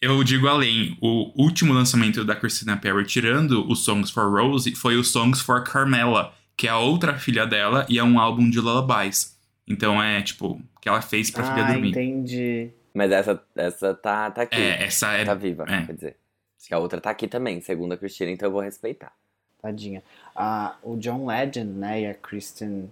[0.00, 4.96] Eu digo além, o último lançamento da Christina Perry, tirando o Songs for Rosie, foi
[4.96, 8.60] o Songs for Carmela, que é a outra filha dela e é um álbum de
[8.60, 9.36] lullabies.
[9.66, 11.90] Então é, tipo, que ela fez pra filha ah, dormir.
[11.90, 12.70] entendi.
[12.94, 14.56] Mas essa, essa tá, tá aqui.
[14.56, 15.24] É, essa é.
[15.24, 15.86] Tá viva, é.
[15.86, 16.16] quer dizer.
[16.66, 19.12] Que a outra tá aqui também, segundo a Cristina, então eu vou respeitar.
[19.60, 20.02] Tadinha.
[20.34, 22.88] Ah, o John Legend, né, e a Kristen,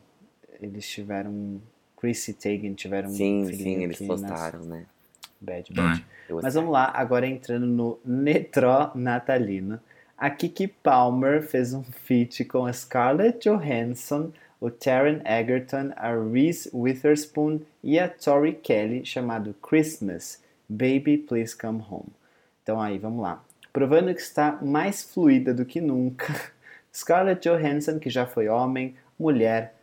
[0.60, 1.60] eles tiveram.
[1.96, 4.86] Chrissy Teigen tiveram um sim, sim, eles que postaram, né?
[5.40, 6.00] Bad, Não bad.
[6.28, 6.32] é?
[6.32, 9.78] Eu Mas vamos lá, agora entrando no Netró Natalino.
[10.16, 16.70] A Kiki Palmer fez um feat com a Scarlett Johansson, o Taron Egerton, a Reese
[16.72, 22.08] Witherspoon e a Tori Kelly, chamado Christmas, Baby Please Come Home.
[22.62, 23.42] Então aí, vamos lá.
[23.72, 26.32] Provando que está mais fluida do que nunca,
[26.94, 29.74] Scarlett Johansson, que já foi homem, mulher,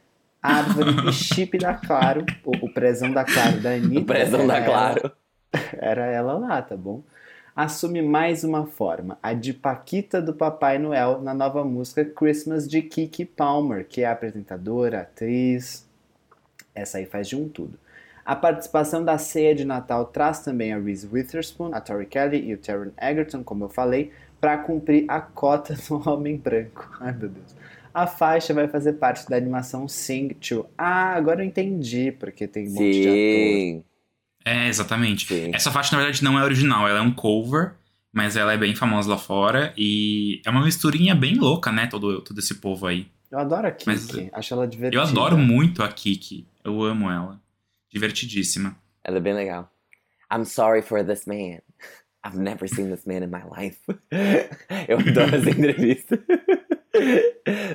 [0.42, 4.02] árvore e chip da Claro, o, o prezão da Claro da Anitta.
[4.02, 4.66] O prezão era da ela.
[4.66, 5.12] Claro.
[5.80, 7.02] Era ela lá, tá bom?
[7.56, 12.82] Assume mais uma forma, a de Paquita do Papai Noel, na nova música Christmas de
[12.82, 15.88] Kiki Palmer, que é apresentadora, atriz.
[16.74, 17.78] Essa aí faz de um tudo.
[18.26, 22.54] A participação da ceia de Natal traz também a Reese Witherspoon, a Tori Kelly e
[22.54, 24.12] o Taron Egerton, como eu falei,
[24.42, 26.90] para cumprir a cota do homem branco.
[27.00, 27.56] Ai meu Deus.
[27.94, 30.66] A faixa vai fazer parte da animação Sing to.
[30.76, 33.84] Ah, agora eu entendi porque tem um monte de ator.
[34.46, 35.28] É, exatamente.
[35.28, 35.52] Sim.
[35.54, 37.74] Essa faixa, na verdade, não é original, ela é um cover,
[38.12, 41.88] mas ela é bem famosa lá fora e é uma misturinha bem louca, né?
[41.88, 43.08] Todo, todo esse povo aí.
[43.32, 45.02] Eu adoro a Kiki, Mas, acho ela divertida.
[45.02, 46.46] Eu adoro muito a Kiki.
[46.64, 47.42] Eu amo ela.
[47.92, 48.76] Divertidíssima.
[49.04, 49.72] Ela é bem legal.
[50.32, 51.60] I'm sorry for this man.
[52.26, 53.80] I've never seen this man in my life.
[54.88, 56.20] Eu adoro essa entrevista.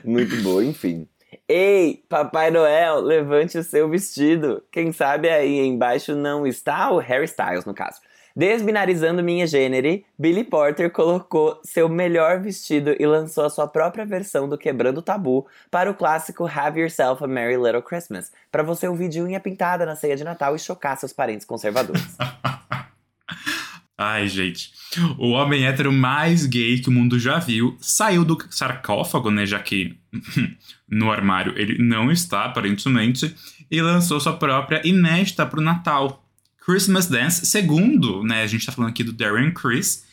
[0.04, 1.06] Muito boa, enfim.
[1.46, 4.62] Ei, Papai Noel, levante o seu vestido.
[4.70, 8.00] Quem sabe aí embaixo não está o Harry Styles, no caso.
[8.34, 14.48] Desbinarizando minha gênero, Billy Porter colocou seu melhor vestido e lançou a sua própria versão
[14.48, 18.86] do Quebrando o Tabu para o clássico Have Yourself a Merry Little Christmas, para você
[18.86, 22.16] ouvir de unha pintada na ceia de Natal e chocar seus parentes conservadores.
[24.00, 24.70] Ai, gente.
[25.18, 29.44] O homem hétero mais gay que o mundo já viu saiu do sarcófago, né?
[29.44, 29.98] Já que
[30.88, 33.34] no armário ele não está, aparentemente,
[33.68, 36.24] e lançou sua própria inédita pro Natal.
[36.64, 38.42] Christmas Dance, segundo, né?
[38.42, 40.04] A gente tá falando aqui do Darren Chris,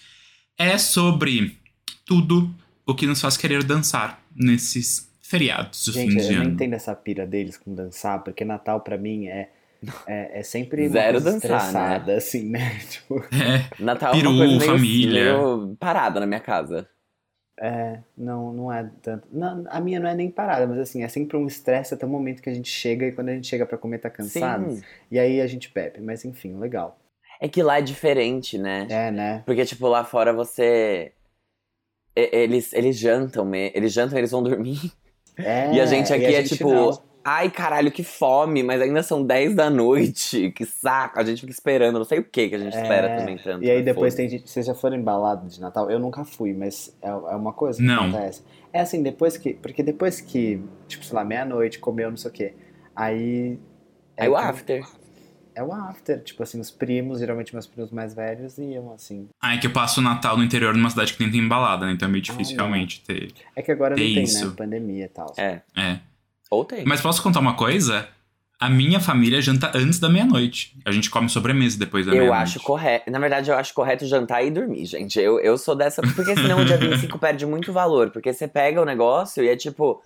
[0.58, 1.58] é sobre
[2.06, 2.54] tudo
[2.86, 6.52] o que nos faz querer dançar nesses feriados do fim Gente, de eu não ano.
[6.52, 9.50] entendo essa pira deles com dançar, porque Natal pra mim é,
[10.08, 12.78] é, é sempre Zero uma coisa dançar, estressada, assim, né?
[12.90, 15.24] Tipo, É, Natal Peru, é uma coisa meio, família.
[15.24, 16.88] meio parada na minha casa.
[17.60, 19.28] é, não, não é tanto.
[19.32, 22.10] Não, a minha não é nem parada, mas assim, é sempre um estresse até o
[22.10, 24.72] momento que a gente chega e quando a gente chega pra comer tá cansado.
[24.72, 24.84] Sim.
[25.10, 26.98] E aí a gente bebe, mas enfim, legal.
[27.40, 28.88] É que lá é diferente, né?
[28.90, 29.44] É, né?
[29.46, 31.12] Porque, tipo, lá fora você.
[32.16, 34.80] Eles, eles jantam, me- eles jantam, eles vão dormir.
[35.38, 37.15] É, e a gente aqui é tipo, não.
[37.26, 41.20] Ai caralho, que fome, mas ainda são 10 da noite, que saco.
[41.20, 43.64] A gente fica esperando, não sei o que que a gente espera É, também tanto.
[43.66, 44.18] E aí mas depois foda-se.
[44.18, 44.50] tem gente.
[44.50, 45.90] Vocês já foram embalado de Natal?
[45.90, 48.04] Eu nunca fui, mas é, é uma coisa que Não.
[48.10, 48.44] acontece.
[48.72, 49.56] É assim, depois que.
[49.56, 52.54] Porque depois que, tipo, sei lá, meia-noite, comeu não sei o quê.
[52.96, 53.60] Aí.
[54.18, 54.84] Aí o que- after.
[55.58, 56.22] É o after.
[56.22, 59.30] Tipo assim, os primos, geralmente meus primos mais velhos, iam assim.
[59.42, 61.86] Ah, é que eu passo o Natal no interior numa cidade que nem tem embalada,
[61.86, 61.94] né?
[61.94, 62.66] Então é meio difícil Ah, não.
[62.66, 63.32] realmente ter.
[63.56, 64.48] É que agora não É tem, isso.
[64.50, 64.54] né?
[64.58, 65.34] Pandemia e tal.
[65.38, 65.62] É.
[65.78, 66.00] É.
[66.50, 66.86] Ou tem.
[66.86, 68.08] Mas posso contar uma coisa?
[68.60, 70.78] A minha família janta antes da meia-noite.
[70.86, 72.44] A gente come sobremesa depois da Eu meia-noite.
[72.44, 73.12] acho correto.
[73.12, 75.20] Na verdade, eu acho correto jantar e dormir, gente.
[75.20, 76.02] Eu, eu sou dessa.
[76.02, 78.12] Porque senão o dia 25 perde muito valor.
[78.12, 80.02] Porque você pega o negócio e é tipo.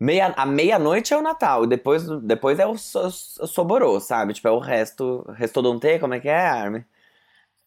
[0.00, 1.66] Meia, a meia-noite é o Natal.
[1.66, 3.00] Depois, depois é o, so,
[3.40, 4.32] o soborô, sabe?
[4.34, 5.24] Tipo, é o resto.
[5.36, 6.84] Restodonte, como é que é, Armin?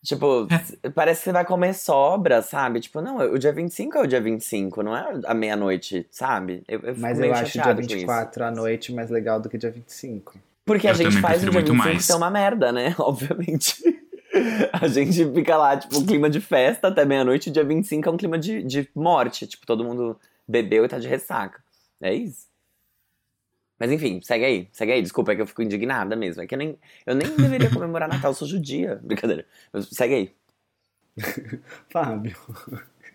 [0.04, 0.48] Tipo,
[0.96, 2.80] parece que você vai comer sobra, sabe?
[2.80, 6.64] Tipo, não, o dia 25 é o dia 25, não é a meia-noite, sabe?
[6.68, 7.96] Eu, eu Mas eu acho o dia chateado com isso.
[7.96, 10.36] 24 à noite mais legal do que dia 25.
[10.66, 12.06] Porque a Eu gente também faz o dia muito 25 mais.
[12.06, 12.96] ser uma merda, né?
[13.00, 13.76] Obviamente.
[14.74, 18.18] A gente fica lá, tipo, clima de festa até meia-noite, e dia 25 é um
[18.18, 19.46] clima de, de morte.
[19.46, 21.62] Tipo, todo mundo bebeu e tá de ressaca.
[22.02, 22.51] É isso.
[23.82, 25.02] Mas enfim, segue aí, segue aí.
[25.02, 26.40] Desculpa, é que eu fico indignada mesmo.
[26.44, 28.98] É que eu nem, eu nem deveria comemorar Natal, eu sou judia.
[29.02, 29.44] Brincadeira.
[29.74, 30.36] Mas segue aí.
[31.90, 32.38] Fábio,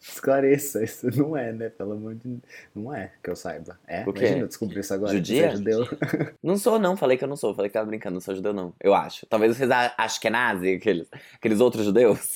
[0.02, 1.68] esclareça, isso não é, né?
[1.68, 2.40] Pelo amor de
[2.74, 3.78] Não é, que eu saiba.
[3.86, 4.02] É?
[4.08, 4.22] O quê?
[4.22, 5.12] Imagina eu descobrir isso agora.
[5.12, 5.46] Judia?
[5.46, 5.86] É judeu.
[6.42, 6.96] Não sou, não.
[6.96, 7.54] Falei que eu não sou.
[7.54, 8.14] Falei que tava brincando.
[8.14, 8.74] Não sou judeu, não.
[8.80, 9.24] Eu acho.
[9.26, 12.34] Talvez vocês achem que é nazi, aqueles, aqueles outros judeus.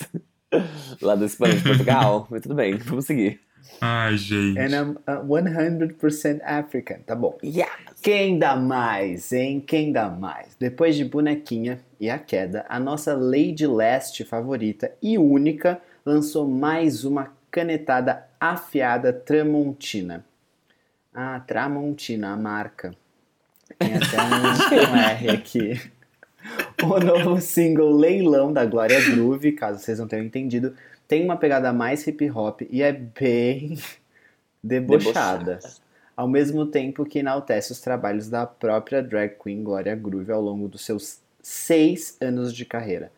[1.02, 2.28] Lá do Espanha de Portugal.
[2.30, 3.40] Mas tudo bem, vamos seguir.
[3.80, 4.58] Ai, gente.
[4.58, 6.98] And I'm uh, 100% African.
[7.06, 7.38] Tá bom.
[7.42, 7.72] Yeah.
[8.02, 9.60] Quem dá mais, hein?
[9.60, 10.56] Quem dá mais?
[10.58, 17.04] Depois de Bonequinha e a Queda, a nossa Lady Leste favorita e única lançou mais
[17.04, 20.24] uma canetada afiada Tramontina.
[21.12, 22.94] Ah, Tramontina, a marca.
[23.78, 25.80] Tem até um, um R aqui.
[26.82, 30.74] O novo single Leilão da Glória Groove, caso vocês não tenham entendido,
[31.10, 33.76] tem uma pegada mais hip hop e é bem
[34.62, 35.58] debochada.
[36.16, 40.68] Ao mesmo tempo que enaltece os trabalhos da própria drag queen Glória Groove ao longo
[40.68, 43.10] dos seus seis anos de carreira.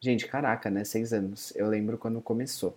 [0.00, 0.84] Gente, caraca, né?
[0.84, 1.50] Seis anos.
[1.56, 2.76] Eu lembro quando começou.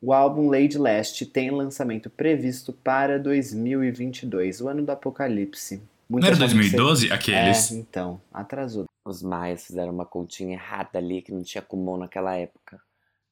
[0.00, 5.76] O álbum Lady Last tem lançamento previsto para 2022, o ano do apocalipse.
[6.08, 7.70] Não era Muita gente 2012 que- aqueles?
[7.70, 8.86] É, então, atrasou.
[9.04, 12.80] Os maias fizeram uma continha errada ali que não tinha Kumon naquela época.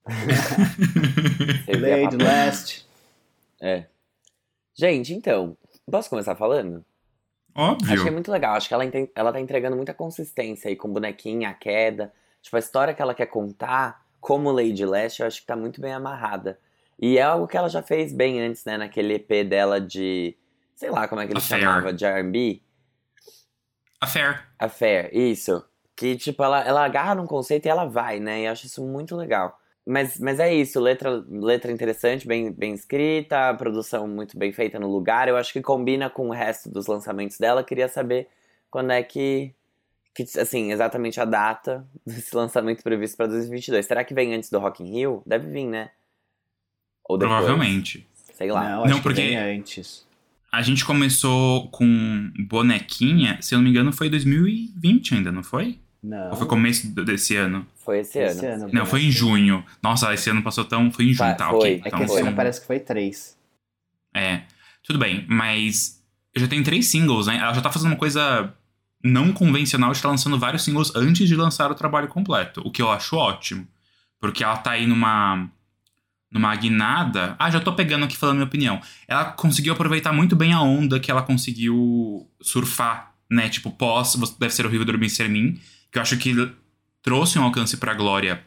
[1.68, 2.88] Lady Last.
[3.60, 3.84] É.
[4.74, 5.56] Gente, então,
[5.90, 6.84] posso começar falando?
[7.54, 7.92] Óbvio.
[7.92, 8.54] Achei muito legal.
[8.54, 12.12] Acho que ela, ela tá entregando muita consistência aí com bonequinha, a queda.
[12.40, 15.80] Tipo, a história que ela quer contar, como Lady Leste, eu acho que tá muito
[15.80, 16.58] bem amarrada.
[16.98, 18.76] E é algo que ela já fez bem antes, né?
[18.76, 20.36] Naquele EP dela de.
[20.74, 21.60] Sei lá como é que ele Affair.
[21.60, 22.62] chamava, de RB.
[24.00, 24.48] Affair.
[24.58, 25.64] Affair, isso.
[25.96, 28.42] Que, tipo, ela, ela agarra num conceito e ela vai, né?
[28.42, 29.57] E eu acho isso muito legal.
[29.90, 34.86] Mas, mas é isso, letra, letra interessante, bem, bem escrita, produção muito bem feita no
[34.92, 35.28] lugar.
[35.28, 37.64] Eu acho que combina com o resto dos lançamentos dela.
[37.64, 38.28] Queria saber
[38.70, 39.50] quando é que,
[40.14, 43.86] que, assim, exatamente a data desse lançamento previsto para 2022.
[43.86, 45.22] Será que vem antes do Rock in Rio?
[45.24, 45.90] Deve vir, né?
[47.08, 47.38] Ou depois?
[47.38, 48.06] Provavelmente.
[48.34, 48.68] Sei lá.
[48.68, 50.06] Não, Não, acho porque- que vem antes.
[50.52, 55.78] A gente começou com bonequinha, se eu não me engano, foi 2020 ainda, não foi?
[56.08, 56.30] Não.
[56.30, 57.66] Ou foi começo desse ano?
[57.84, 58.64] Foi esse, Esse ano.
[58.64, 58.72] ano.
[58.72, 59.62] Não, foi em junho.
[59.82, 60.90] Nossa, esse ano passou tão.
[60.90, 61.50] Foi em junho, tá?
[61.50, 61.56] foi.
[61.58, 61.74] Ok.
[61.74, 63.36] É que Então, esse ano parece que foi três.
[64.14, 64.42] É,
[64.82, 66.02] tudo bem, mas
[66.34, 67.36] eu já tenho três singles, né?
[67.36, 68.54] Ela já tá fazendo uma coisa
[69.04, 72.80] não convencional de estar lançando vários singles antes de lançar o trabalho completo, o que
[72.80, 73.68] eu acho ótimo.
[74.18, 75.46] Porque ela tá aí numa.
[76.32, 77.36] numa guinada.
[77.38, 78.80] Ah, já tô pegando aqui falando minha opinião.
[79.06, 83.50] Ela conseguiu aproveitar muito bem a onda que ela conseguiu surfar, né?
[83.50, 86.34] Tipo, pós Você Deve Ser Horrível Dormir Ser Mim, que eu acho que
[87.02, 88.42] trouxe um alcance pra Glória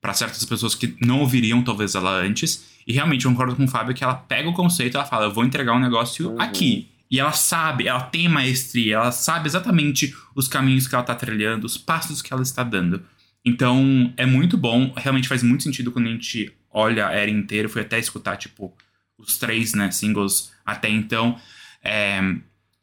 [0.00, 2.66] pra certas pessoas que não ouviriam talvez ela antes.
[2.86, 5.26] E realmente eu concordo com o Fábio que ela pega o conceito e ela fala,
[5.26, 6.40] eu vou entregar um negócio Uhum.
[6.40, 6.88] aqui.
[7.10, 11.66] E ela sabe, ela tem maestria, ela sabe exatamente os caminhos que ela tá trilhando,
[11.66, 13.02] os passos que ela está dando.
[13.44, 17.68] Então, é muito bom, realmente faz muito sentido quando a gente olha a era inteira.
[17.68, 18.72] Fui até escutar, tipo,
[19.18, 21.36] os três, né, singles até então.
[21.82, 22.20] É,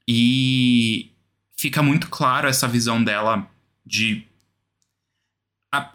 [0.07, 1.11] e
[1.57, 3.47] fica muito claro essa visão dela
[3.87, 4.27] de
[5.71, 5.93] a,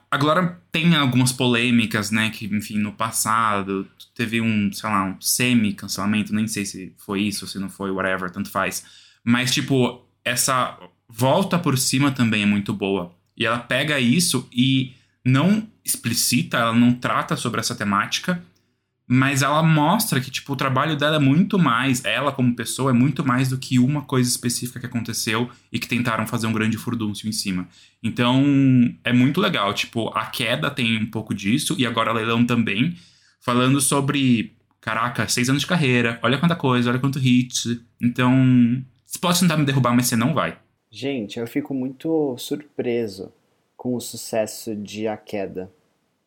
[0.71, 2.31] tem algumas polêmicas, né?
[2.31, 7.47] Que, enfim, no passado teve um, sei lá, um semi-cancelamento, nem sei se foi isso,
[7.47, 8.85] se não foi, whatever, tanto faz.
[9.25, 10.79] Mas, tipo, essa
[11.09, 13.15] volta por cima também é muito boa.
[13.37, 18.43] E ela pega isso e não explicita, ela não trata sobre essa temática,
[19.15, 22.95] mas ela mostra que, tipo, o trabalho dela é muito mais, ela como pessoa é
[22.95, 26.79] muito mais do que uma coisa específica que aconteceu e que tentaram fazer um grande
[26.79, 27.69] furdúncio em cima.
[28.03, 28.43] Então,
[29.05, 29.75] é muito legal.
[29.75, 32.97] Tipo, a queda tem um pouco disso, e agora Leilão também,
[33.39, 37.85] falando sobre, caraca, seis anos de carreira, olha quanta coisa, olha quanto hit.
[38.01, 40.59] Então, você pode tentar me derrubar, mas você não vai.
[40.91, 43.31] Gente, eu fico muito surpreso
[43.77, 45.71] com o sucesso de A Queda.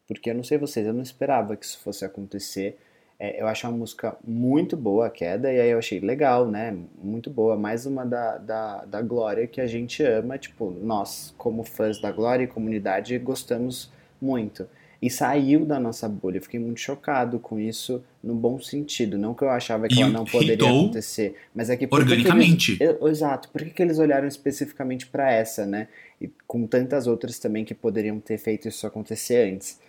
[0.08, 2.78] Porque eu não sei vocês, eu não esperava que isso fosse acontecer.
[3.18, 6.76] É, eu acho uma música muito boa, A Queda, e aí eu achei legal, né?
[7.02, 7.56] Muito boa.
[7.56, 10.38] Mais uma da, da, da Glória que a gente ama.
[10.38, 13.90] Tipo, nós, como fãs da Glória e comunidade, gostamos
[14.22, 14.68] muito.
[15.02, 16.38] E saiu da nossa bolha.
[16.38, 19.18] Eu fiquei muito chocado com isso, no bom sentido.
[19.18, 22.12] Não que eu achava que E ela não poderia acontecer, mas é que por que
[22.14, 22.78] eles- organicamente.
[23.02, 23.50] Exato.
[23.50, 25.88] Por que, que eles olharam especificamente para essa, né?
[26.20, 29.80] E com tantas outras também que poderiam ter feito isso acontecer antes.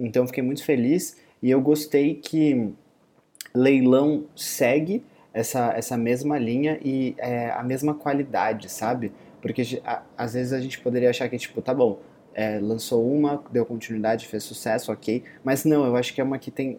[0.00, 2.72] Então fiquei muito feliz e eu gostei que
[3.54, 9.12] Leilão segue essa, essa mesma linha e é, a mesma qualidade, sabe?
[9.40, 12.00] Porque a- às vezes a gente poderia achar que, tipo, tá bom,
[12.34, 15.24] é, lançou uma, deu continuidade, fez sucesso, ok.
[15.44, 16.78] Mas não, eu acho que é uma que tem,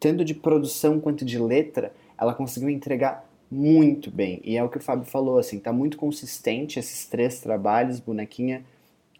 [0.00, 4.40] tanto de produção quanto de letra, ela conseguiu entregar muito bem.
[4.44, 8.64] E é o que o Fábio falou, assim, tá muito consistente esses três trabalhos, Bonequinha,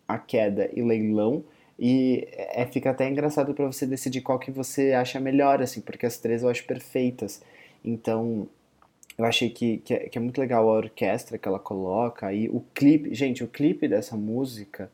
[0.06, 1.44] A Queda e Leilão.
[1.78, 6.06] E é, fica até engraçado para você decidir qual que você acha melhor, assim, porque
[6.06, 7.40] as três eu acho perfeitas.
[7.84, 8.48] Então,
[9.16, 12.48] eu achei que, que, é, que é muito legal a orquestra que ela coloca aí,
[12.48, 13.14] o clipe.
[13.14, 14.90] Gente, o clipe dessa música,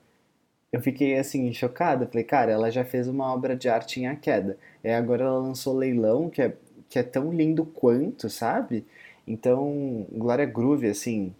[0.72, 2.06] eu fiquei, assim, chocada.
[2.06, 4.58] Falei, cara, ela já fez uma obra de arte em A Queda.
[4.82, 6.54] E agora ela lançou Leilão, que é,
[6.90, 8.84] que é tão lindo quanto, sabe?
[9.26, 11.34] Então, Glória Groove, assim,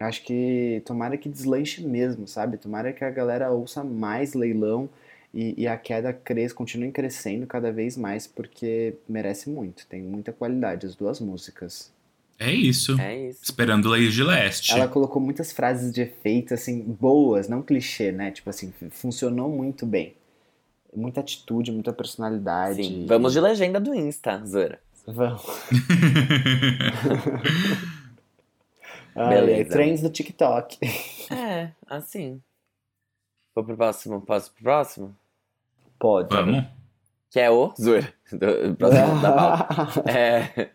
[0.00, 2.58] acho que tomara que deslanche mesmo, sabe?
[2.58, 4.88] Tomara que a galera ouça mais leilão
[5.32, 10.32] e, e a queda cresça, continue crescendo cada vez mais, porque merece muito, tem muita
[10.32, 11.92] qualidade as duas músicas.
[12.38, 13.00] É isso.
[13.00, 13.44] É isso.
[13.44, 14.72] Esperando Leis de Leste.
[14.72, 18.32] Ela colocou muitas frases de efeito, assim, boas, não clichê, né?
[18.32, 20.14] Tipo assim, funcionou muito bem.
[20.94, 22.84] Muita atitude, muita personalidade.
[22.84, 23.06] Sim.
[23.06, 24.78] Vamos de legenda do Insta, Zora.
[25.06, 25.42] Vamos.
[29.14, 29.62] Beleza.
[29.62, 30.78] ai, trends do TikTok.
[31.32, 32.40] É, assim.
[33.54, 34.20] Vou pro próximo.
[34.20, 35.16] Posso pro próximo?
[35.98, 36.34] Pode.
[36.34, 36.64] Vamos.
[37.30, 37.72] Que é o.
[37.78, 40.04] Do, próximo da pauta.
[40.10, 40.70] É.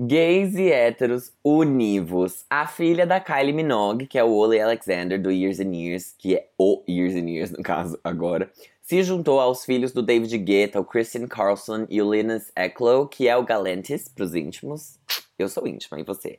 [0.00, 2.44] Gays e héteros univos.
[2.48, 6.36] A filha da Kylie Minogue, que é o Ole Alexander do Years and Years, que
[6.36, 8.48] é o Years and Years, no caso, agora,
[8.80, 13.26] se juntou aos filhos do David Guetta, o Christian Carlson e o Linus Ecklow, que
[13.26, 15.00] é o Galantis, pros íntimos.
[15.36, 16.38] Eu sou íntima, e você?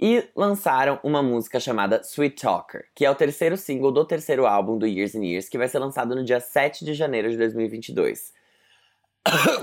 [0.00, 4.78] E lançaram uma música chamada Sweet Talker, que é o terceiro single do terceiro álbum
[4.78, 8.32] do Years and Years, que vai ser lançado no dia 7 de janeiro de 2022.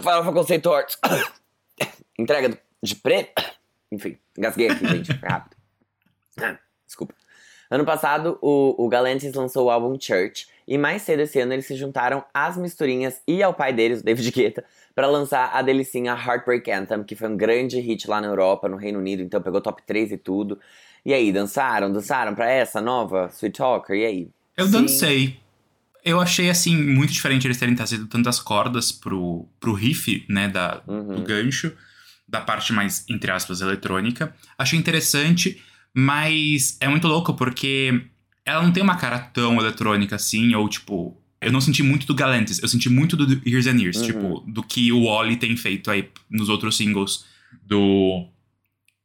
[0.03, 0.97] Farofa Conceito Arts.
[2.19, 3.41] Entrega de preto.
[3.91, 5.11] Enfim, engasguei aqui, gente.
[5.13, 5.55] Rápido.
[6.85, 7.15] Desculpa.
[7.69, 10.47] Ano passado, o, o Galantis lançou o álbum Church.
[10.67, 14.03] E mais cedo esse ano, eles se juntaram às misturinhas e ao pai deles, o
[14.03, 14.65] David Guetta,
[14.95, 18.77] para lançar a delicinha Heartbreak Anthem, que foi um grande hit lá na Europa, no
[18.77, 20.57] Reino Unido, então pegou top 3 e tudo.
[21.05, 21.91] E aí, dançaram?
[21.91, 23.95] Dançaram pra essa nova Sweet Talker?
[23.95, 24.29] E aí?
[24.57, 24.71] Eu Sim.
[24.71, 25.39] dancei.
[26.03, 30.75] Eu achei, assim, muito diferente eles terem trazido tantas cordas pro, pro riff, né, da,
[30.77, 31.23] do Uhum.
[31.23, 31.75] gancho,
[32.27, 34.33] da parte mais, entre aspas, eletrônica.
[34.57, 35.61] Achei interessante,
[35.93, 38.01] mas é muito louco porque
[38.45, 41.19] ela não tem uma cara tão eletrônica assim, ou tipo.
[41.45, 44.05] Eu não senti muito do Galantis, eu senti muito do Years and Years, Uhum.
[44.05, 47.25] tipo, do que o Wally tem feito aí nos outros singles
[47.63, 48.27] do.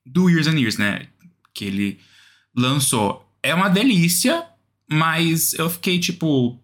[0.05, 1.07] Do Years and Years, né?
[1.55, 1.99] Que ele
[2.57, 3.27] lançou.
[3.43, 4.45] É uma delícia,
[4.91, 6.59] mas eu fiquei tipo.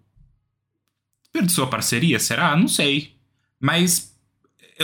[1.33, 2.19] Perdi sua parceria?
[2.19, 2.57] Será?
[2.57, 3.13] Não sei.
[3.61, 4.15] Mas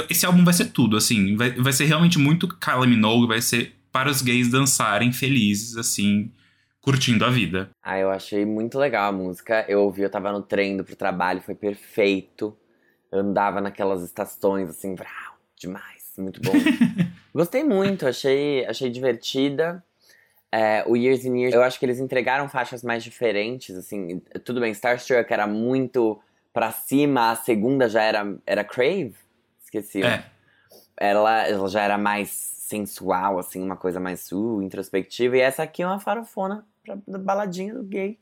[0.08, 1.36] esse álbum vai ser tudo, assim.
[1.36, 6.30] Vai, vai ser realmente muito Kylie Minogue, vai ser para os gays dançarem felizes, assim,
[6.82, 7.70] curtindo a vida.
[7.80, 9.64] Ah, eu achei muito legal a música.
[9.68, 12.54] Eu ouvi, eu tava no trem indo pro trabalho, foi perfeito.
[13.10, 16.52] Eu andava naquelas estações, assim, vrau, demais, muito bom.
[17.32, 19.82] Gostei muito, achei, achei divertida.
[20.50, 24.20] É, o Years and Years, eu acho que eles entregaram faixas mais diferentes, assim.
[24.44, 26.20] Tudo bem, Starstruck era muito
[26.52, 29.14] pra cima, a segunda já era, era Crave?
[29.62, 30.02] Esqueci.
[30.02, 30.24] É.
[30.96, 35.36] Ela, ela já era mais sensual, assim, uma coisa mais uh, introspectiva.
[35.36, 38.18] E essa aqui é uma farofona pra baladinha do gay.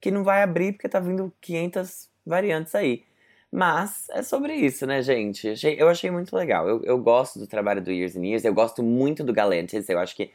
[0.00, 3.02] Que não vai abrir porque tá vindo 500 variantes aí.
[3.50, 5.54] Mas é sobre isso, né, gente?
[5.78, 6.66] Eu achei muito legal.
[6.68, 8.44] Eu, eu gosto do trabalho do Years and Years.
[8.44, 9.88] Eu gosto muito do Galantis.
[9.88, 10.30] Eu acho que,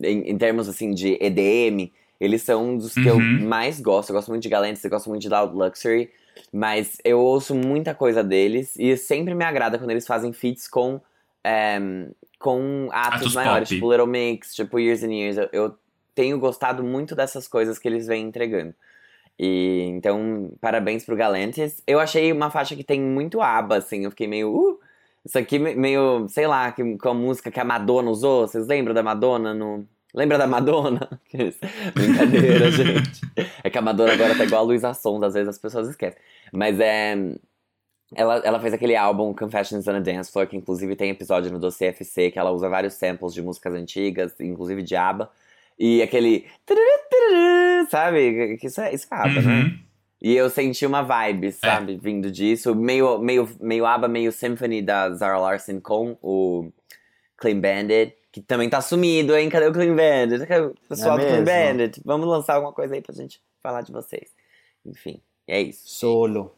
[0.00, 3.46] em, em termos, assim, de EDM, eles são um dos que eu Uhum.
[3.46, 4.10] mais gosto.
[4.10, 6.10] Eu gosto muito de Galantis, eu gosto muito de Loud Luxury.
[6.50, 8.74] Mas eu ouço muita coisa deles.
[8.78, 11.00] E sempre me agrada quando eles fazem feats com...
[11.44, 13.74] ehm, com atos, Atos maiores, pop.
[13.76, 15.36] tipo Little Mix, tipo Years and Years.
[15.36, 15.78] Eu, eu
[16.14, 18.74] tenho gostado muito dessas coisas que eles vêm entregando.
[19.38, 21.82] E então, parabéns pro Galantis.
[21.86, 24.04] Eu achei uma faixa que tem muito aba, assim.
[24.04, 24.50] Eu fiquei meio.
[24.54, 24.80] Uh,
[25.24, 28.46] isso aqui me- meio, sei lá, que, com a música que a Madonna usou.
[28.46, 29.86] Vocês lembram da Madonna no.
[30.14, 31.08] Lembra da Madonna?
[31.94, 33.20] Brincadeira, gente.
[33.64, 36.20] É que a Madonna agora tá igual a Luísa Sons, às vezes as pessoas esquecem.
[36.52, 37.16] Mas é.
[38.14, 41.58] Ela, ela fez aquele álbum Confessions on a Dance Floor, que inclusive tem episódio no
[41.58, 45.30] Doce FC, que ela usa vários samples de músicas antigas, inclusive de ABBA.
[45.78, 46.46] E aquele.
[47.90, 48.58] Sabe?
[48.62, 49.62] Isso é, isso é ABBA, né?
[49.62, 49.78] Uhum.
[50.22, 52.76] E eu senti uma vibe, sabe, vindo disso.
[52.76, 56.70] Meio, meio, meio ABBA, meio Symphony da Zara Larson com o
[57.36, 59.50] Clean Bandit, que também tá sumido, hein?
[59.50, 60.46] Cadê o Clean Bandit?
[60.46, 61.72] Cadê o pessoal Não é do Clean?
[61.74, 62.00] Bandit?
[62.04, 64.30] Vamos lançar alguma coisa aí pra gente falar de vocês.
[64.86, 65.82] Enfim, é isso.
[65.84, 66.54] Solo.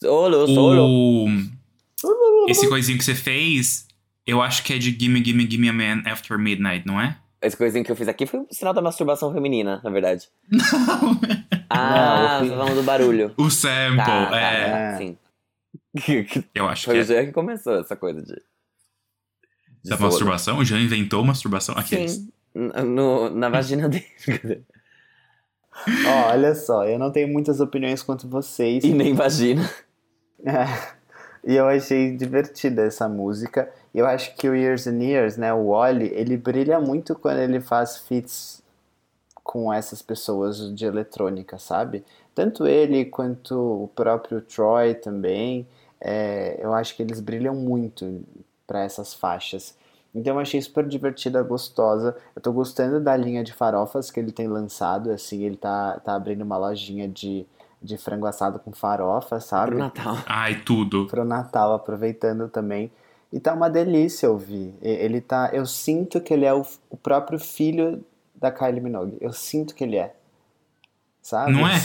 [0.00, 1.26] Solo, solo.
[1.26, 2.48] O...
[2.48, 3.88] Esse coisinho que você fez,
[4.24, 7.18] eu acho que é de Gimme, Gimme, Gimme a Man After Midnight, não é?
[7.42, 10.28] Esse coisinho que eu fiz aqui foi um sinal da masturbação feminina, na verdade.
[10.50, 10.60] Não.
[11.70, 13.32] Ah, Não, falando do barulho.
[13.38, 14.70] o sample, Tá, tá, é.
[14.70, 14.96] tá, É.
[14.98, 15.18] sim.
[16.54, 17.04] Eu acho Foi que o é.
[17.04, 18.34] Jean que começou essa coisa de.
[18.34, 20.10] de Da solo.
[20.10, 20.58] masturbação?
[20.58, 21.74] O Jean inventou masturbação?
[21.78, 22.12] Aqueles.
[22.16, 24.04] Sim, n- no, na vagina dele.
[26.06, 28.84] Ó, olha só, eu não tenho muitas opiniões quanto vocês.
[28.84, 29.68] e nem vagina.
[31.44, 33.72] e eu achei divertida essa música.
[33.94, 37.38] E eu acho que o Years and Years, né, o Wally, ele brilha muito quando
[37.38, 38.62] ele faz feats
[39.42, 42.04] com essas pessoas de eletrônica, sabe?
[42.34, 45.66] Tanto ele quanto o próprio Troy também.
[46.00, 48.24] é, eu acho que eles brilham muito
[48.66, 49.74] para essas faixas.
[50.14, 52.16] Então eu achei super divertida, gostosa.
[52.34, 56.14] Eu tô gostando da linha de farofas que ele tem lançado, assim, ele tá, tá
[56.14, 57.46] abrindo uma lojinha de,
[57.82, 59.72] de frango assado com farofa, sabe?
[59.72, 60.16] Pro Natal.
[60.26, 61.06] Ai, tudo.
[61.06, 62.90] pro Natal, aproveitando também.
[63.32, 64.74] E tá uma delícia ouvir.
[64.82, 68.04] Ele tá, eu sinto que ele é o, o próprio filho
[68.34, 69.16] da Kylie Minogue.
[69.20, 70.14] Eu sinto que ele é.
[71.22, 71.52] Sabe?
[71.52, 71.76] Não é?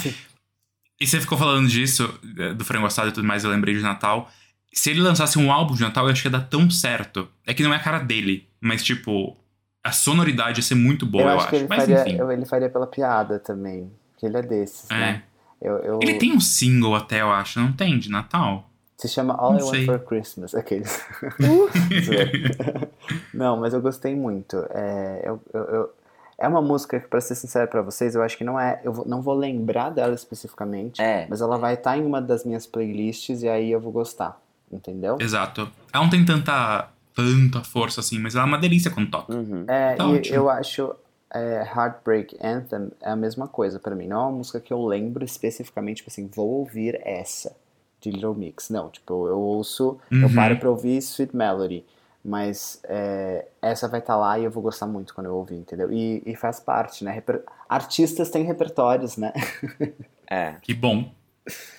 [1.00, 3.82] E você ficou falando disso, eh, do frango assado e tudo mais, eu lembrei de
[3.82, 4.30] Natal.
[4.74, 7.28] Se ele lançasse um álbum de Natal, eu acho que ia dar tão certo.
[7.46, 9.36] É que não é a cara dele, mas tipo,
[9.84, 12.32] a sonoridade ia ser muito boa, eu eu, acho que ele Mas faria, enfim.
[12.32, 13.92] ele faria pela piada também.
[14.18, 14.96] Que ele é desses, É.
[14.96, 15.24] né?
[15.62, 17.98] Eu, eu- Ele tem um single até, eu acho, não tem?
[18.00, 18.70] De Natal?
[18.98, 19.86] Se chama All Não I Want sei.
[19.86, 20.56] for Christmas.
[20.56, 21.04] Aqueles.
[23.34, 24.58] não, mas eu gostei muito.
[24.70, 25.90] É, eu, eu- eu-
[26.38, 28.82] é uma música que, pra ser sincero pra vocês, eu acho que não é.
[28.84, 31.02] Eu vou- não vou lembrar dela especificamente.
[31.02, 31.26] É.
[31.30, 34.40] Mas ela vai estar em uma das minhas playlists e aí eu vou gostar.
[34.72, 35.18] Entendeu?
[35.22, 35.70] Exato.
[35.94, 39.34] Ela não tem tanta, tanta força assim, mas ela é uma delícia quando toca.
[39.34, 39.64] Uhum.
[39.68, 40.36] É, Tá e ótimo.
[40.36, 40.94] eu acho
[41.34, 44.08] é, Heartbreak Anthem é a mesma coisa pra mim.
[44.08, 47.54] Não é uma música que eu lembro especificamente, tipo assim, vou ouvir essa
[48.02, 48.70] de Little Mix.
[48.70, 50.36] Não, tipo, eu ouço, eu Uhum.
[50.36, 51.86] paro pra ouvir Sweet Melody.
[52.28, 55.92] Mas é, essa vai estar lá e eu vou gostar muito quando eu ouvir, entendeu?
[55.94, 57.12] E, e faz parte, né?
[57.12, 59.32] Reper- Artistas têm repertórios, né?
[60.28, 61.14] É, Que bom.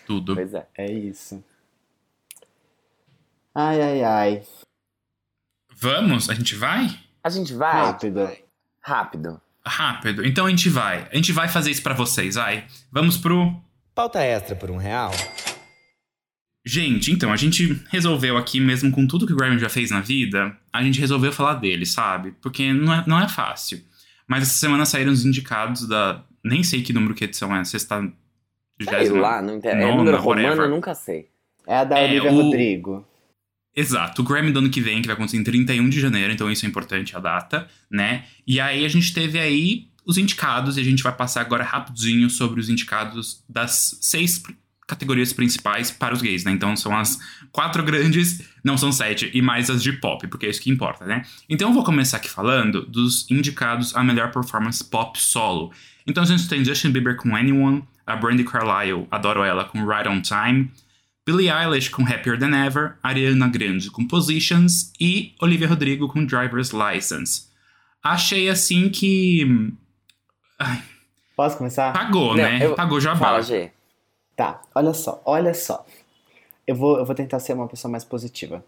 [0.07, 0.37] Tudo.
[0.37, 0.65] pois é.
[0.79, 1.43] É isso.
[3.53, 4.43] Ai, ai, ai.
[5.75, 6.31] Vamos?
[6.31, 6.87] A gente vai?
[7.25, 8.31] A gente vai Rápido.
[8.81, 9.41] rápido.
[9.65, 10.25] Rápido.
[10.25, 11.09] Então a gente vai.
[11.11, 12.67] A gente vai fazer isso pra vocês, vai.
[12.93, 13.53] Vamos pro.
[13.95, 15.11] Pauta extra por um real.
[16.69, 20.01] Gente, então, a gente resolveu aqui, mesmo com tudo que o Grammy já fez na
[20.01, 22.35] vida, a gente resolveu falar dele, sabe?
[22.43, 23.81] Porque não é, não é fácil.
[24.27, 26.25] Mas essa semana saíram os indicados da.
[26.43, 27.63] Nem sei que número que edição é.
[27.65, 28.01] Sexta.
[28.83, 29.87] Sei lá, não interessa.
[29.87, 31.29] É número romano, eu nunca sei.
[31.67, 33.07] É a da É, Olivia o- Rodrigo.
[33.75, 36.51] Exato, o Grammy do ano que vem, que vai acontecer em 31 de janeiro, então
[36.51, 38.25] isso é importante, a data, né?
[38.47, 42.31] E aí a gente teve aí os indicados, e a gente vai passar agora rapidinho
[42.31, 44.43] sobre os indicados das seis
[44.87, 46.53] categorias principais para os gays, né?
[46.53, 47.19] Então são as
[47.51, 51.05] quatro grandes, não são sete, e mais as de pop, porque é isso que importa,
[51.05, 51.23] né?
[51.49, 55.73] Então eu vou começar aqui falando dos indicados a melhor performance pop solo.
[56.07, 60.09] Então a gente tem Justin Bieber com Anyone, a Brandy Carlile, adoro ela, com Right
[60.09, 60.71] on Time,
[61.27, 66.71] Billie Eilish com Happier Than Ever, Ariana Grande com Positions e Olivia Rodrigo com Driver's
[66.71, 67.49] License.
[68.01, 69.73] Achei assim que.
[70.61, 70.81] Ai,
[71.37, 71.93] Posso começar?
[71.93, 72.65] pagou, Não, né?
[72.65, 73.73] eu- Pagou já Fala, G.
[74.37, 75.85] Tá, olha só, olha só.
[76.67, 78.63] Eu vou, eu vou tentar ser uma pessoa mais positiva.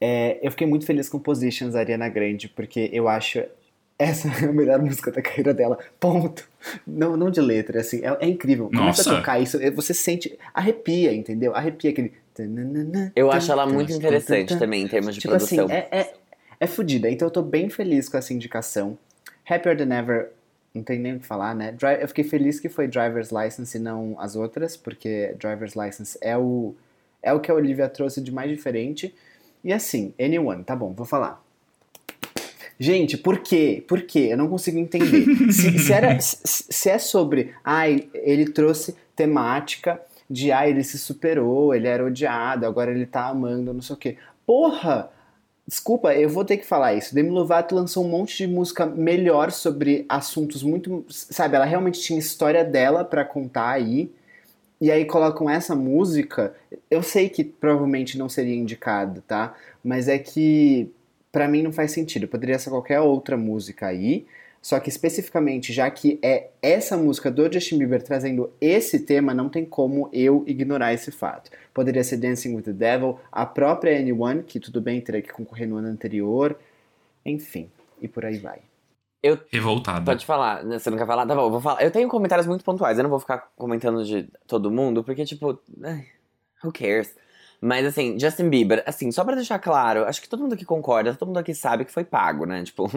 [0.00, 3.42] É, eu fiquei muito feliz com Positions, Ariana Grande, porque eu acho
[3.98, 5.78] essa é a melhor música da carreira dela.
[6.00, 6.48] Ponto.
[6.86, 8.66] Não, não de letra, assim, é, é incrível.
[8.68, 9.12] Começa Nossa.
[9.12, 11.54] a tocar isso, você sente, arrepia, entendeu?
[11.54, 12.12] Arrepia aquele.
[13.14, 15.76] Eu acho ela muito interessante também, em termos de Tipo assim, produção.
[15.76, 16.14] é, é,
[16.58, 17.10] é fodida.
[17.10, 18.96] Então eu tô bem feliz com essa indicação.
[19.46, 20.32] Happier Than Ever,
[20.74, 21.74] não tem nem o que falar, né?
[22.00, 26.36] Eu fiquei feliz que foi Driver's License e não as outras, porque Driver's License é
[26.36, 26.74] o,
[27.22, 29.14] é o que a Olivia trouxe de mais diferente.
[29.64, 31.42] E assim, Anyone, tá bom, vou falar.
[32.78, 33.84] Gente, por quê?
[33.86, 34.28] Por quê?
[34.30, 35.24] Eu não consigo entender.
[35.52, 40.00] Se, se era, se é sobre, ai, ele trouxe temática
[40.30, 43.98] de, ai, ele se superou, ele era odiado, agora ele tá amando, não sei o
[43.98, 44.16] quê.
[44.46, 45.10] Porra!
[45.70, 47.14] Desculpa, eu vou ter que falar isso.
[47.14, 52.18] Demi Lovato lançou um monte de música melhor sobre assuntos muito, sabe, ela realmente tinha
[52.18, 54.10] história dela pra contar aí.
[54.80, 56.56] E aí colocam essa música,
[56.90, 59.54] eu sei que provavelmente não seria indicado, tá?
[59.84, 60.90] Mas é que
[61.30, 62.26] pra mim não faz sentido.
[62.26, 64.26] Poderia ser qualquer outra música aí,
[64.62, 69.48] só que especificamente, já que é essa música do Justin Bieber trazendo esse tema, não
[69.48, 71.50] tem como eu ignorar esse fato.
[71.72, 75.66] Poderia ser Dancing with the Devil, a própria Anyone, que tudo bem, teria que concorrer
[75.66, 76.58] no ano anterior,
[77.24, 77.70] enfim,
[78.02, 78.60] e por aí vai.
[79.50, 80.04] Revoltada.
[80.04, 80.78] Pode falar, né?
[80.78, 81.26] você não quer falar?
[81.26, 81.82] Tá bom, eu vou falar.
[81.82, 85.58] Eu tenho comentários muito pontuais, eu não vou ficar comentando de todo mundo, porque, tipo,
[86.62, 87.14] who cares?
[87.62, 91.14] Mas, assim, Justin Bieber, assim, só pra deixar claro, acho que todo mundo aqui concorda,
[91.14, 92.62] todo mundo aqui sabe que foi pago, né?
[92.62, 92.90] Tipo,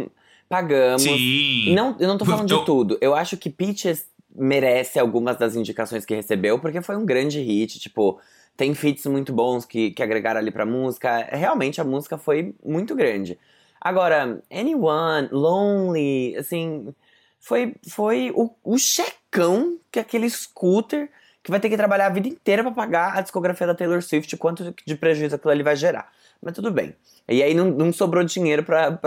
[0.53, 1.01] pagamos.
[1.01, 1.73] Sim.
[1.73, 2.97] Não, eu não tô falando Eu- de tudo.
[3.01, 7.79] Eu acho que Peaches merece algumas das indicações que recebeu, porque foi um grande hit,
[7.79, 8.19] tipo,
[8.55, 11.27] tem feats muito bons que, que agregaram ali pra música.
[11.31, 13.37] Realmente a música foi muito grande.
[13.81, 16.93] Agora, Anyone, Lonely, assim,
[17.39, 21.09] foi, foi o, o checão que aquele scooter
[21.43, 24.37] que vai ter que trabalhar a vida inteira pra pagar a discografia da Taylor Swift,
[24.37, 26.09] quanto de prejuízo aquilo ali vai gerar.
[26.43, 26.95] Mas tudo bem.
[27.27, 28.99] E aí não, não sobrou dinheiro pra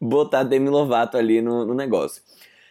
[0.00, 2.22] botar Demi Lovato ali no, no negócio.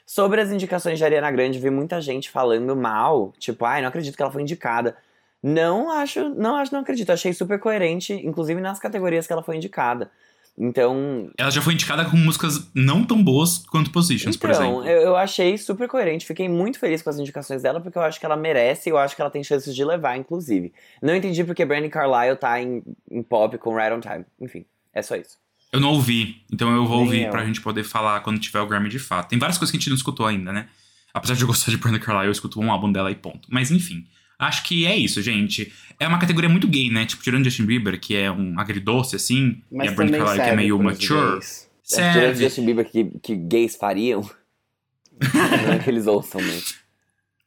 [0.05, 4.15] Sobre as indicações de Ariana Grande, vi muita gente falando mal, tipo, ai, não acredito
[4.15, 4.95] que ela foi indicada.
[5.41, 7.11] Não acho, não acho, não acredito.
[7.11, 10.09] Achei super coerente, inclusive nas categorias que ela foi indicada.
[10.57, 14.87] Então, Ela já foi indicada com músicas não tão boas quanto Positions, por então, exemplo.
[14.87, 16.25] eu, eu achei super coerente.
[16.25, 18.97] Fiquei muito feliz com as indicações dela, porque eu acho que ela merece e eu
[18.97, 20.71] acho que ela tem chances de levar, inclusive.
[21.01, 22.81] Não entendi porque Brandy Carlile tá em,
[23.11, 24.25] em pop com Right on Time.
[24.39, 25.37] Enfim, é só isso.
[25.73, 27.31] Eu não ouvi, então eu vou Nem ouvir eu.
[27.31, 29.27] pra gente poder falar quando tiver o Grammy de fato.
[29.27, 30.69] Tem várias coisas que a gente não escutou ainda, né?
[31.13, 33.47] Apesar de eu gostar de Brenda Carlile, eu escuto um álbum dela e ponto.
[33.51, 34.05] Mas enfim,
[34.39, 35.71] acho que é isso, gente.
[35.99, 37.05] É uma categoria muito gay, né?
[37.05, 40.35] Tipo, tirando Justin Bieber, que é um agridoce, assim, Mas e a Brenda também Carlile,
[40.35, 41.31] que é serve meio mature.
[41.33, 41.69] gays.
[41.93, 42.43] É, tirando Serve.
[42.43, 44.21] Justin Bieber que, que gays fariam.
[45.33, 46.75] não é que eles ouçam mesmo.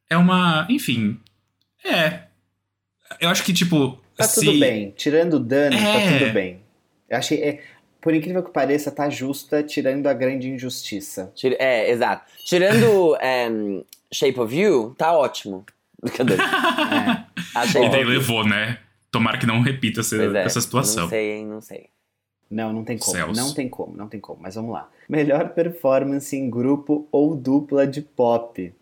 [0.09, 0.67] É uma.
[0.71, 1.21] Enfim.
[1.85, 2.23] É.
[3.21, 4.01] Eu acho que, tipo.
[4.17, 4.45] Tá se...
[4.45, 4.91] tudo bem.
[4.97, 6.19] Tirando o dano, tá É.
[6.19, 6.61] tudo bem.
[7.09, 7.43] Eu achei.
[7.43, 7.63] é,
[8.01, 11.31] por incrível que pareça, tá justa, tirando a grande injustiça.
[11.35, 12.25] Tira- É, exato.
[12.45, 15.67] Tirando em, Shape of You, tá ótimo.
[16.03, 16.43] Brincadeira.
[16.43, 17.41] É.
[17.59, 18.79] Achei E daí levou, né?
[19.11, 21.05] Tomara que não repita essa, é, essa situação.
[21.05, 21.89] Não sei, hein, não sei.
[22.51, 23.17] Não, não tem como.
[23.17, 23.37] Céus.
[23.37, 24.41] Não tem como, não tem como.
[24.43, 24.89] Mas vamos lá.
[25.09, 28.73] Melhor performance em grupo ou dupla de pop.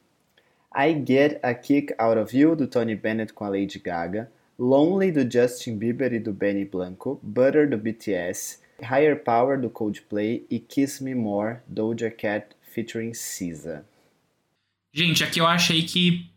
[0.76, 4.30] I Get a Kick Out of You, do Tony Bennett com a Lady Gaga.
[4.58, 7.18] Lonely, do Justin Bieber e do Benny Blanco.
[7.22, 8.60] Butter, do BTS.
[8.80, 10.46] Higher Power, do Coldplay.
[10.50, 13.84] E Kiss Me More, Doja Cat featuring SZA.
[14.92, 16.30] Gente, aqui eu achei que.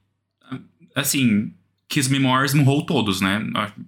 [1.02, 1.54] Assim.
[1.88, 3.41] Kiss Me More esmurrou todos, né?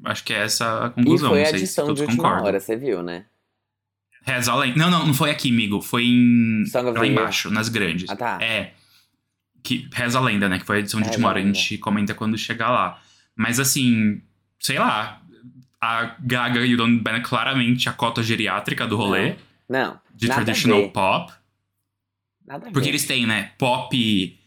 [0.06, 1.30] Acho que é essa a E conclusão.
[1.30, 2.46] foi não a sei se edição de última concordam.
[2.48, 3.26] hora, você viu, né?
[4.24, 4.76] Reza além.
[4.76, 5.82] Não, não, não foi aqui, amigo.
[5.82, 6.66] Foi em.
[6.66, 8.10] Song lá embaixo, nas grandes.
[8.10, 8.38] Ah, tá.
[8.42, 8.74] É.
[9.64, 10.58] Que reza a lenda, né?
[10.58, 11.40] Que foi a edição de Reza última hora.
[11.40, 13.00] A gente comenta quando chegar lá.
[13.36, 14.22] Mas assim,
[14.60, 15.22] sei lá.
[15.80, 19.36] A Gaga e o Don Ben é claramente a cota geriátrica do rolê.
[19.68, 20.00] Não.
[20.14, 21.34] De nada a traditional pop.
[22.46, 23.52] Nada Porque eles têm, né?
[23.58, 24.40] Pop.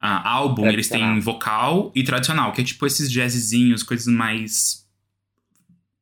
[0.00, 4.86] Ah, álbum, eles têm vocal e tradicional, que é tipo esses jazzzinhos, coisas mais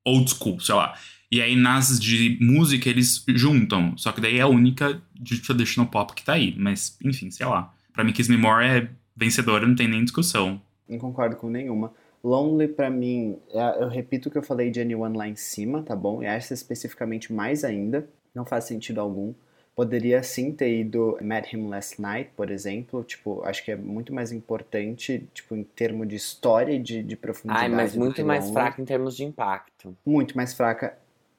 [0.05, 0.94] old school, sei lá.
[1.30, 5.90] E aí nas de música eles juntam, só que daí é a única de traditional
[5.90, 6.55] pop que tá aí.
[6.57, 7.74] Mas, enfim, sei lá.
[7.92, 10.61] Pra mim, Kiss Me More é vencedora, não tem nem discussão.
[10.88, 11.92] Não concordo com nenhuma.
[12.22, 15.82] Lonely, pra mim, é- eu repito o que eu falei de Anyone lá em cima,
[15.82, 16.22] tá bom?
[16.22, 18.09] E essa especificamente mais ainda.
[18.34, 19.32] Não faz sentido algum.
[19.76, 23.04] Poderia sim ter ido Met Him Last Night, por exemplo.
[23.04, 27.14] Tipo, acho que é muito mais importante, tipo, em termos de história e de, de
[27.14, 27.66] profundidade.
[27.66, 28.54] Ai, mas muito mais Lonely.
[28.54, 29.94] fraca em termos de impacto.
[30.04, 30.96] Muito mais fraca.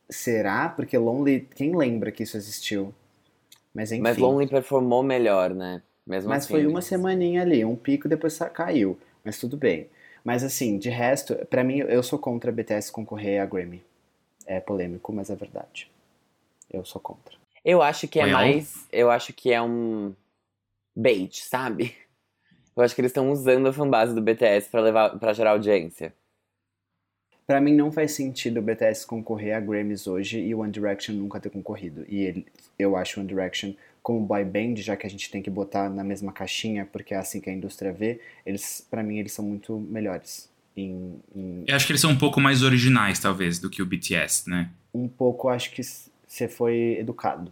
[0.07, 0.69] Será?
[0.69, 2.93] Porque Lonely, quem lembra que isso existiu?
[3.73, 4.03] Mas enfim.
[4.03, 5.81] Mas Lonely performou melhor, né?
[6.05, 6.53] Mesmo Mas assim.
[6.53, 8.99] foi uma semaninha ali, um pico depois caiu.
[9.25, 9.89] Mas tudo bem.
[10.23, 13.83] Mas assim, de resto, pra mim, eu sou contra a BTS concorrer a Grammy.
[14.45, 15.89] É polêmico, mas é verdade.
[16.71, 17.36] Eu sou contra.
[17.69, 18.87] Eu acho que é mais.
[18.93, 20.13] Eu acho que é um
[20.95, 21.93] bait, sabe?
[22.73, 26.13] Eu acho que eles estão usando a fanbase do BTS pra levar para gerar audiência.
[27.45, 31.13] Pra mim não faz sentido o BTS concorrer a Grammys hoje e o One Direction
[31.15, 32.05] nunca ter concorrido.
[32.07, 32.45] E ele,
[32.79, 35.89] eu acho o One Direction como boy band, já que a gente tem que botar
[35.89, 39.43] na mesma caixinha, porque é assim que a indústria vê, eles, para mim eles são
[39.43, 40.49] muito melhores.
[40.75, 43.85] Em, em- Eu acho que eles são um pouco mais originais, talvez, do que o
[43.85, 44.69] BTS, né?
[44.93, 47.51] um pouco, acho que você foi educado.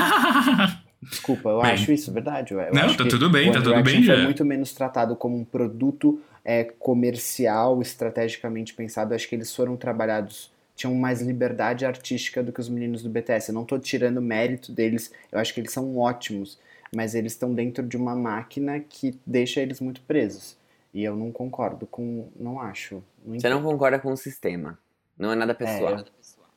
[1.02, 1.70] Desculpa, eu Bem.
[1.72, 2.52] acho isso, verdade.
[2.52, 4.22] Eu, Não, acho tá que tudo bem, tá tudo bem foi já.
[4.22, 9.12] muito menos tratado como um produto é, comercial, estrategicamente pensado.
[9.12, 13.08] Eu acho que eles foram trabalhados, tinham mais liberdade artística do que os meninos do
[13.08, 13.48] BTS.
[13.48, 16.58] Eu não tô tirando mérito deles, eu acho que eles são ótimos,
[16.94, 20.54] mas eles estão dentro de uma máquina que deixa eles muito presos.
[20.92, 22.28] E eu não concordo com.
[22.38, 23.02] Não acho.
[23.24, 24.78] Não Você não concorda com o sistema.
[25.18, 25.98] Não é nada pessoal.
[25.98, 26.04] eu-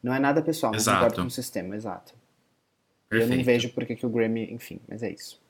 [0.02, 0.98] Não é nada pessoal, não Exato.
[0.98, 2.14] concordo com o sistema, exato.
[3.14, 3.46] E eu não Perfeito.
[3.46, 5.42] vejo por que que o Grammy, enfim, mas é isso.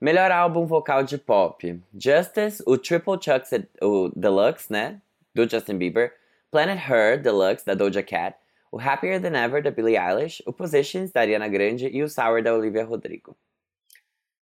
[0.00, 3.50] Melhor álbum vocal de pop: Justice, o Triple Chucks,
[3.82, 5.00] o Deluxe, né?
[5.34, 6.14] Do Justin Bieber.
[6.50, 8.36] Planet Her, Deluxe, da Doja Cat.
[8.72, 10.42] O Happier Than Ever, da Billie Eilish.
[10.46, 11.86] O Positions, da Ariana Grande.
[11.88, 13.36] E o Sour, da Olivia Rodrigo.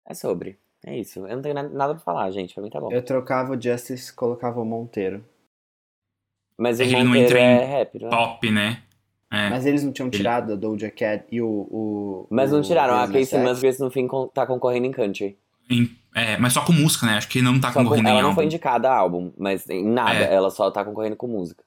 [0.07, 0.57] É sobre.
[0.86, 1.26] É isso.
[1.28, 2.53] Eu não tenho na- nada pra falar, gente.
[2.53, 2.91] Pra mim tá bom.
[2.91, 5.24] Eu trocava o Justice, colocava o Monteiro.
[6.57, 8.11] Mas É o que ele não Monteiro entra é em rap, não é?
[8.11, 8.84] Pop, né?
[9.30, 9.49] É.
[9.49, 11.47] Mas eles não tinham Ele- tirado a Doja Cat e o.
[11.47, 12.95] o Mas não o tiraram.
[12.95, 13.39] A Casey?
[13.39, 15.38] Musgraves no fim tá concorrendo em country.
[15.69, 17.17] Em- é, mas só com música, né?
[17.17, 18.36] Acho que não tá Só com- concorrendo em ela não álbum.
[18.36, 20.17] foi indicada a álbum, mas em nada.
[20.19, 20.34] É.
[20.34, 21.61] Ela só tá concorrendo com música.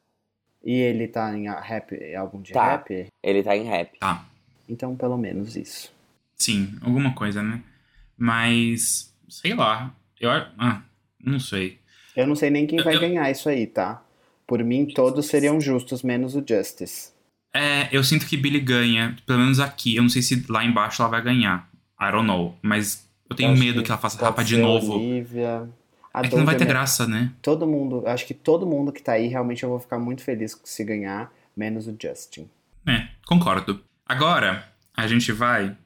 [0.65, 2.71] E ele tá em rap, álbum de Tá.
[2.73, 3.07] rap?
[3.23, 3.99] Ele tá em rap.
[3.99, 4.25] Tá.
[4.69, 5.93] Então, pelo menos isso.
[6.37, 7.63] Sim, alguma coisa, né?
[8.17, 9.95] Mas, sei lá.
[10.21, 10.83] Eu, ah,
[11.23, 11.79] não sei.
[12.17, 14.03] Eu não sei nem quem vai Eu- ganhar isso aí, tá?
[14.47, 17.13] Por mim, todos seriam justos, menos o Justice.
[17.53, 19.97] É, eu sinto que Billy ganha, pelo menos aqui.
[19.97, 21.69] Eu não sei se lá embaixo ela vai ganhar.
[22.01, 22.57] I don't know.
[22.63, 24.95] Mas eu tenho Eu medo que, ela faça rapa de novo.
[24.95, 25.69] Olivia.
[26.13, 27.31] A É que não vai ter me- graça, né?
[27.41, 30.61] Todo mundo, acho que todo mundo que tá aí, realmente eu vou ficar muito feliz
[30.65, 32.49] se ganhar, menos o Justin.
[32.87, 33.81] É, concordo.
[34.07, 34.65] Agora,
[34.97, 35.77] a gente vai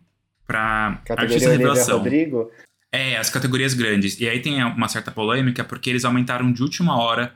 [0.46, 1.98] pra Categoria Artista Olivia Revelação.
[1.98, 2.50] Rodrigo,
[2.92, 4.18] É, as categorias grandes.
[4.20, 7.34] E aí tem uma certa polêmica porque eles aumentaram de última hora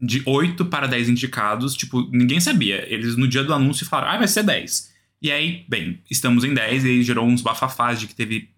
[0.00, 1.74] de 8 para 10 indicados.
[1.74, 2.84] Tipo, ninguém sabia.
[2.92, 4.94] Eles no dia do anúncio falaram, ah, vai ser 10.
[5.20, 8.50] E aí, bem, estamos em 10 e aí gerou uns bafafás de que teve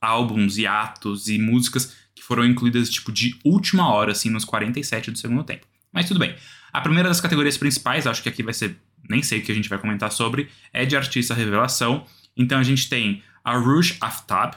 [0.00, 5.10] álbuns e atos e músicas que foram incluídas, tipo, de última hora, assim, nos 47
[5.10, 5.66] do segundo tempo.
[5.92, 6.34] Mas tudo bem.
[6.72, 8.76] A primeira das categorias principais, acho que aqui vai ser,
[9.08, 12.06] nem sei o que a gente vai comentar sobre, é de artista revelação.
[12.36, 14.56] Então a gente tem a Rouge Aftab,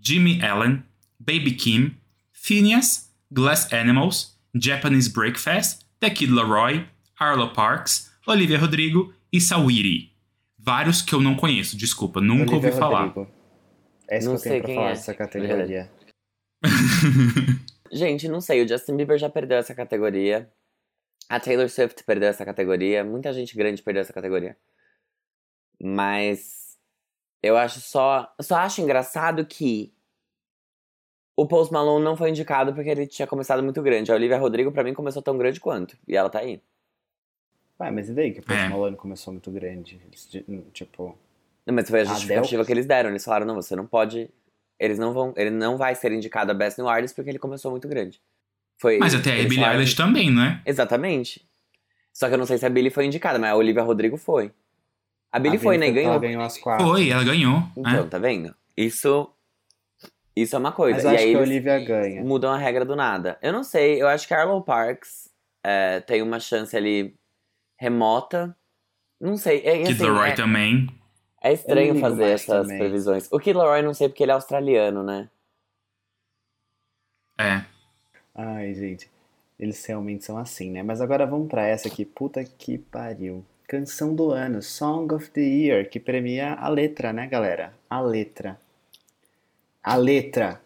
[0.00, 0.82] Jimmy Allen,
[1.18, 1.94] Baby Kim,
[2.32, 6.86] Phineas, Glass Animals, Japanese Breakfast, The Kid Laroi,
[7.18, 10.12] Arlo Parks, Olivia Rodrigo e Sawiri.
[10.58, 13.06] Vários que eu não conheço, desculpa, nunca Olivia ouvi falar.
[13.06, 13.30] Rodrigo.
[14.08, 14.92] É isso Não que eu sei tenho pra quem falar é.
[14.92, 15.90] dessa categoria.
[17.92, 20.50] Gente, não sei, o Justin Bieber já perdeu essa categoria.
[21.28, 23.04] A Taylor Swift perdeu essa categoria.
[23.04, 24.56] Muita gente grande perdeu essa categoria.
[25.80, 26.76] Mas
[27.42, 28.32] eu acho só.
[28.40, 29.94] Só acho engraçado que
[31.42, 34.10] o Post Malone não foi indicado porque ele tinha começado muito grande.
[34.10, 35.96] A Olivia Rodrigo, pra mim, começou tão grande quanto.
[36.06, 36.60] E ela tá aí.
[37.80, 38.68] Ué, mas e daí que o Post É.
[38.68, 40.00] Malone começou muito grande?
[40.06, 41.16] Eles, di- Tipo,
[41.66, 43.10] Não, mas foi a Adele- justificativa que eles deram.
[43.10, 44.28] Eles falaram, não, você não pode.
[44.78, 45.32] Eles não vão.
[45.36, 48.20] Ele não vai ser indicado a Best New Artist porque ele começou muito grande.
[48.78, 50.62] Foi, Mas até a Billie falaram- Eilish também, né?
[50.64, 51.46] Exatamente.
[52.12, 54.50] Só que eu não sei se a Billie foi indicada, mas a Olivia Rodrigo foi.
[55.32, 55.86] A Billie A foi, né?
[55.86, 56.12] E Billie ganhou.
[56.14, 56.86] Ela ganhou as quatro.
[56.86, 57.62] Foi, ela ganhou.
[57.76, 58.06] Então, é.
[58.06, 58.54] tá vendo?
[58.76, 59.30] Isso.
[60.42, 60.96] Isso é uma coisa.
[60.96, 62.22] Mas e eu acho aí que a Olivia ganha.
[62.22, 63.38] mudam a regra do nada.
[63.42, 65.30] Eu não sei, eu acho que a Arlo Parks
[65.64, 67.14] é, tem uma chance ali
[67.78, 68.56] remota.
[69.20, 69.58] Não sei.
[69.64, 70.88] É, Kid assim, Leroy é- também.
[71.42, 72.78] É estranho fazer essas também.
[72.78, 73.28] previsões.
[73.32, 75.28] O Kid Laroi não sei porque ele é australiano, né?
[77.38, 77.64] É.
[78.34, 79.10] Ai, gente.
[79.58, 80.82] Eles realmente são assim, né?
[80.82, 82.04] Mas agora vamos pra essa aqui.
[82.04, 83.44] Puta que pariu.
[83.66, 87.72] Canção do ano, Song of the Year, que premia a letra, né, galera?
[87.88, 88.58] A letra.
[89.82, 90.60] A letra.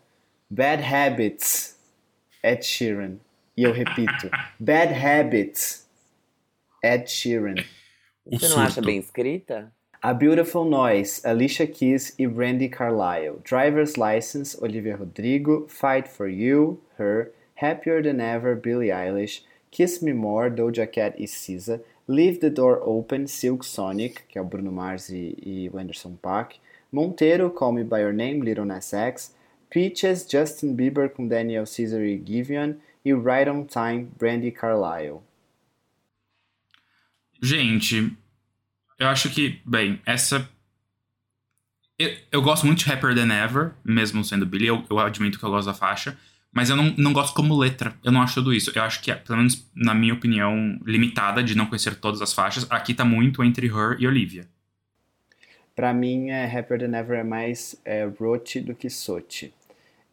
[0.50, 1.76] Bad Habits,
[2.42, 3.18] Ed Sheeran.
[3.56, 5.86] E eu repito, Bad Habits,
[6.82, 7.54] Ed Sheeran.
[8.24, 8.86] O Você não acha surto.
[8.86, 9.72] bem escrita?
[10.02, 13.40] A Beautiful Noise, Alicia Keys e Brandy Carlisle.
[13.42, 15.66] Driver's License, Olivia Rodrigo.
[15.68, 17.32] Fight for You, Her.
[17.56, 19.42] Happier Than Ever, Billie Eilish.
[19.70, 21.80] Kiss Me More, Doja Cat e SZA.
[22.06, 26.16] Leave the Door Open, Silk Sonic, que é o Bruno Mars e, e o Anderson
[26.20, 26.56] Paak.
[26.94, 29.34] Monteiro, Call Me By Your Name, Little Nas X.
[29.68, 32.74] Peaches, Justin Bieber com Daniel Caesar e Giveon.
[33.04, 35.20] E Right On Time, Brandy Carlisle.
[37.42, 38.16] Gente,
[38.98, 40.48] eu acho que, bem, essa.
[41.98, 45.44] Eu, eu gosto muito de Happier Than Ever, mesmo sendo Billy, eu, eu admito que
[45.44, 46.16] eu gosto da faixa,
[46.52, 48.70] mas eu não, não gosto como letra, eu não acho tudo isso.
[48.74, 52.66] Eu acho que, pelo menos na minha opinião limitada, de não conhecer todas as faixas,
[52.70, 54.48] aqui tá muito entre Her e Olivia.
[55.74, 59.52] Pra mim, é, Happier Than Ever é mais é, Rote do que Sote.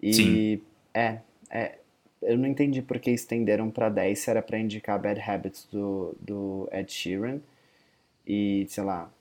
[0.02, 0.62] E Sim.
[0.94, 1.76] é, é,
[2.22, 6.16] eu não entendi por que estenderam pra 10 se era pra indicar Bad Habits do,
[6.20, 7.40] do Ed Sheeran
[8.26, 9.12] e, sei lá,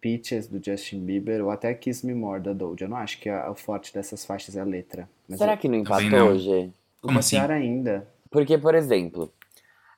[0.00, 2.86] Peaches do Justin Bieber ou até Kiss Me More da Doja.
[2.86, 5.08] Eu não acho que a- o forte dessas faixas é a letra.
[5.28, 6.36] Mas Será eu- que não empatou.
[6.38, 6.70] G?
[7.00, 7.36] Como assim?
[7.36, 8.08] pior ainda.
[8.30, 9.30] Porque, por exemplo,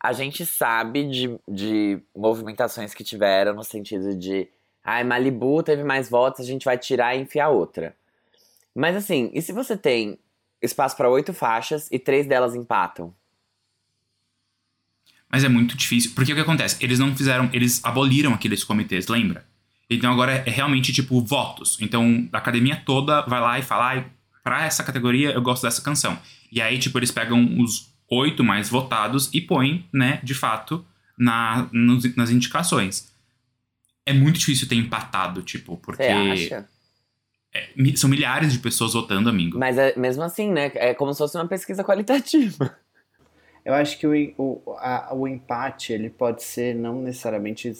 [0.03, 4.49] a gente sabe de, de movimentações que tiveram no sentido de
[4.85, 7.97] ai, Malibu teve mais votos, a gente vai tirar e enfiar outra.
[8.75, 10.19] Mas assim, e se você tem
[10.61, 13.15] espaço para oito faixas e três delas empatam?
[15.31, 16.13] Mas é muito difícil.
[16.15, 16.77] Porque o que acontece?
[16.85, 17.51] Eles não fizeram.
[17.53, 19.47] Eles aboliram aqueles comitês, lembra?
[19.91, 21.77] Então agora é realmente tipo votos.
[21.81, 24.07] Então a academia toda vai lá e fala: ai,
[24.43, 26.19] pra essa categoria eu gosto dessa canção.
[26.53, 30.85] E aí, tipo, eles pegam os oito mais votados e põem, né, de fato,
[31.19, 33.13] na, nos- nas indicações.
[34.07, 36.69] É muito difícil ter empatado, tipo, porque Você acha?
[37.77, 39.59] mi- são milhares de pessoas votando, amigo.
[39.59, 40.71] Mas é, mesmo assim, né?
[40.75, 42.77] É como se fosse uma pesquisa qualitativa.
[43.65, 47.73] Eu acho que o, o, a- o empate ele pode ser não necessariamente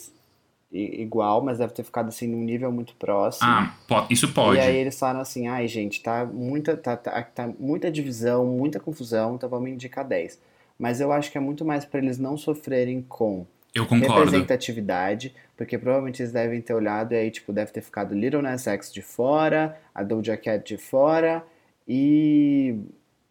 [0.71, 3.47] igual, mas deve ter ficado assim num nível muito próximo.
[3.49, 4.57] Ah, po- isso pode.
[4.57, 8.79] E aí eles falaram assim, ai gente, tá muita, tá, tá, tá muita divisão, muita
[8.79, 10.39] confusão, então vamos indicar 10.
[10.77, 13.45] Mas eu acho que é muito mais para eles não sofrerem com
[13.75, 14.15] Eu concordo.
[14.23, 18.65] representatividade, porque provavelmente eles devem ter olhado e aí, tipo, deve ter ficado Little Nas
[18.67, 21.43] X de fora, a Doja Cat de fora
[21.87, 22.79] e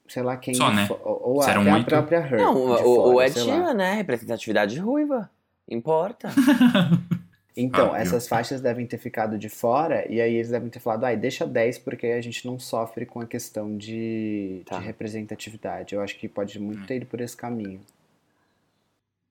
[0.06, 0.86] sei lá quem Só, né?
[1.02, 3.40] ou, ou até a própria Her Não, de o, fora, o Ed.
[3.40, 3.94] Sheeran, né?
[3.94, 5.30] Representatividade ruiva.
[5.68, 6.28] Importa.
[7.56, 8.02] Então, Óbvio.
[8.02, 11.46] essas faixas devem ter ficado de fora, e aí eles devem ter falado, ai, deixa
[11.46, 14.78] 10, porque aí a gente não sofre com a questão de, Tá.
[14.80, 15.94] de representatividade.
[15.94, 17.80] Eu acho que pode muito ter ido por esse caminho.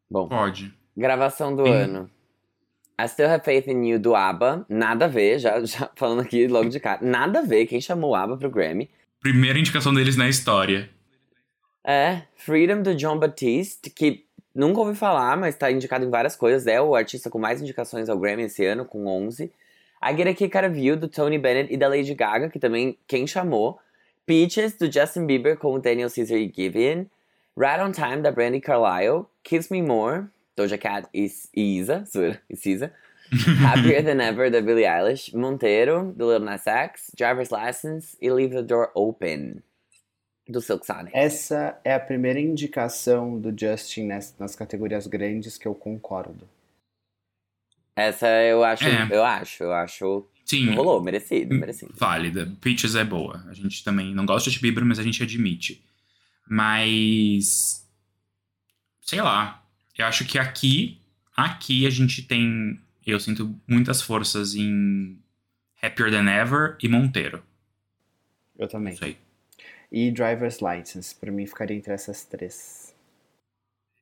[0.09, 0.73] Bom, Pode.
[0.95, 1.71] Gravação do Sim.
[1.71, 2.09] ano.
[2.99, 4.65] I Still Have Faith in You do ABBA.
[4.69, 6.99] Nada a ver, já, já falando aqui logo de cara.
[7.01, 8.89] Nada a ver quem chamou o ABBA pro Grammy.
[9.19, 10.89] Primeira indicação deles na história.
[11.83, 16.67] É, Freedom do John Batiste, que nunca ouvi falar, mas tá indicado em várias coisas.
[16.67, 19.51] É o artista com mais indicações ao Grammy esse ano, com 11.
[20.03, 22.59] I Get a Kick Out of You, do Tony Bennett e da Lady Gaga, que
[22.59, 23.79] também quem chamou.
[24.25, 27.05] Peaches, do Justin Bieber, com o Daniel Caesar e Giveon.
[27.57, 29.25] Right on Time, da Brandy Carlisle.
[29.43, 30.25] Kiss Me More,
[30.55, 32.03] Doja Cat e, e Isa,
[32.49, 32.93] e Cisa.
[33.67, 35.35] Happier Than Ever, da Billie Eilish.
[35.35, 37.11] Monteiro, do Lil Nas X.
[37.17, 39.63] Driver's License e Leave the Door Open,
[40.47, 41.15] do Silk Sonic.
[41.17, 46.47] Essa é a primeira indicação do Justin nas, nas categorias grandes que eu concordo.
[47.95, 49.07] Essa eu acho, É.
[49.11, 50.27] eu acho, eu acho.
[50.45, 50.75] Sim.
[50.75, 51.93] Rolou, merecido, merecido.
[51.95, 52.51] Válida.
[52.61, 53.43] Peaches é boa.
[53.47, 55.83] A gente também não gosta de Bieber, mas a gente admite.
[56.47, 57.87] Mas.
[59.01, 59.62] Sei lá.
[59.97, 60.99] Eu acho que aqui.
[61.35, 62.79] Aqui a gente tem.
[63.05, 65.19] Eu sinto muitas forças em
[65.81, 67.43] Happier Than Ever e Monteiro.
[68.57, 68.95] Eu também.
[68.95, 69.17] Sei.
[69.91, 72.95] E Driver's License, pra mim ficaria entre essas três.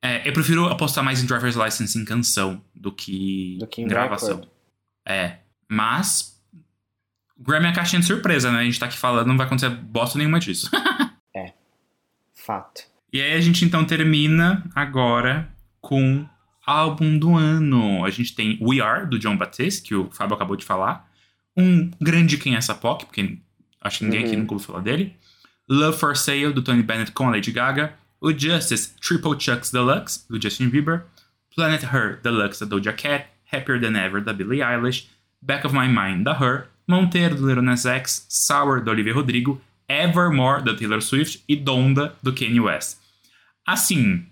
[0.02, 3.88] É, eu prefiro apostar mais em Driver's License em canção do que, Do que em
[3.88, 4.38] gravação.
[4.38, 4.50] record.
[5.06, 5.40] É.
[5.68, 6.40] Mas.
[7.38, 8.60] Grammy é a caixinha de surpresa, né?
[8.60, 10.70] A gente tá aqui falando, não vai acontecer bosta nenhuma disso.
[12.34, 12.84] Fato.
[13.14, 15.52] E aí a gente então termina agora
[15.82, 16.26] com
[16.66, 18.06] álbum do ano.
[18.06, 21.10] A gente tem We Are, do John Batiste, que o Fábio acabou de falar.
[21.58, 23.38] Um grande Quem é essa POC, porque
[23.82, 24.40] acho que ninguém aqui Uhum.
[24.42, 25.16] nunca ouviu falar dele.
[25.70, 27.94] Love for Sale, do Tony Bennett com a Lady Gaga.
[28.22, 31.06] O Justice Triple Chucks Deluxe, do Justin Bieber.
[31.56, 33.26] Planet Her Deluxe, da Doja Cat.
[33.52, 35.08] Happier Than Ever, da Billie Eilish.
[35.42, 36.68] Back of My Mind, da Her.
[36.88, 38.26] Monteiro, do Lil Nas X.
[38.30, 39.60] Sour, da Olivia Rodrigo.
[39.90, 41.44] Evermore, da Taylor Swift.
[41.50, 43.00] E Donda, do Kanye West.
[43.66, 44.26] Assim,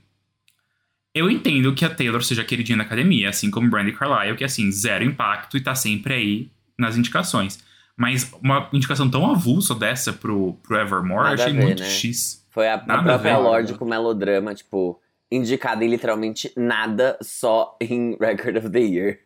[1.13, 4.71] eu entendo que a Taylor seja queridinha da academia, assim como Brandy Carlile, que assim,
[4.71, 7.63] zero impacto e tá sempre aí nas indicações.
[7.97, 11.89] Mas uma indicação tão avulsa dessa pro, pro Evermore, Nada eu achei ver, muito né?
[11.89, 12.47] X.
[12.49, 13.37] Foi a, a própria.
[13.37, 19.19] Lorde com melodrama, tipo, indicada em literalmente nada, só em Record of the Year.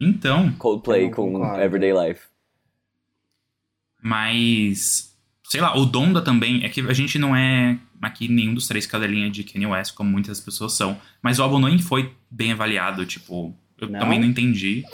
[0.00, 1.44] Então, Coldplay com.
[1.56, 2.22] Everyday Life.
[4.02, 5.14] mas.
[5.44, 6.64] Sei lá, o Donda também.
[6.64, 10.10] É que a gente não é aqui nenhum dos três cadelinha de Kanye West, como
[10.10, 11.00] muitas pessoas são.
[11.22, 13.54] Mas o álbum nem foi bem avaliado, tipo.
[13.80, 14.00] Eu Não?
[14.00, 14.84] também não entendi.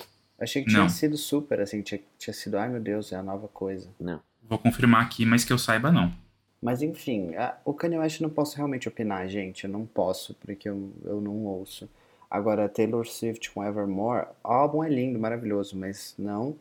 [0.40, 0.88] Achei que tinha Não.
[0.88, 3.88] sido super, assim, tinha, tinha sido, ai meu Deus, é a nova coisa.
[4.00, 4.20] Não.
[4.48, 6.12] Vou confirmar aqui, mas que eu saiba, não.
[6.60, 9.64] Mas enfim, a- o Kanye West eu não posso realmente opinar, gente.
[9.64, 11.88] Eu não posso, porque eu, eu não ouço.
[12.30, 16.56] Agora, Taylor Swift com Evermore, o álbum é lindo, maravilhoso, mas não.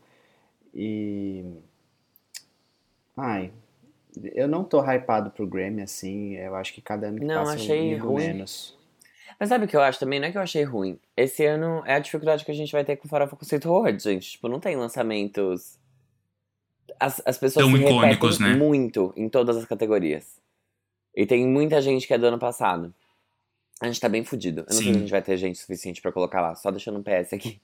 [0.74, 1.44] E.
[3.16, 3.52] Ai.
[4.34, 6.36] Eu não tô hypado pro Grammy, assim.
[6.36, 8.28] Eu acho que cada ano que Não, passa eu achei ligo ruim.
[8.28, 8.78] menos.
[9.39, 10.20] Mas sabe o que eu acho também?
[10.20, 10.99] Não é que eu achei ruim.
[11.16, 14.32] Esse ano é a dificuldade que a gente vai ter com Farofa Conceito Awards, gente.
[14.32, 15.80] Tipo, não tem lançamentos.
[16.99, 18.66] As, as pessoas Tão se icônicos, repetem né?
[18.66, 20.39] muito em todas as categorias.
[21.16, 22.93] E tem muita gente que é do ano passado.
[23.82, 24.62] A gente tá bem fudido.
[24.62, 24.91] Eu não sei Sim.
[24.91, 26.53] se a gente vai ter gente suficiente pra colocar lá.
[26.53, 27.59] Só deixando um PS aqui.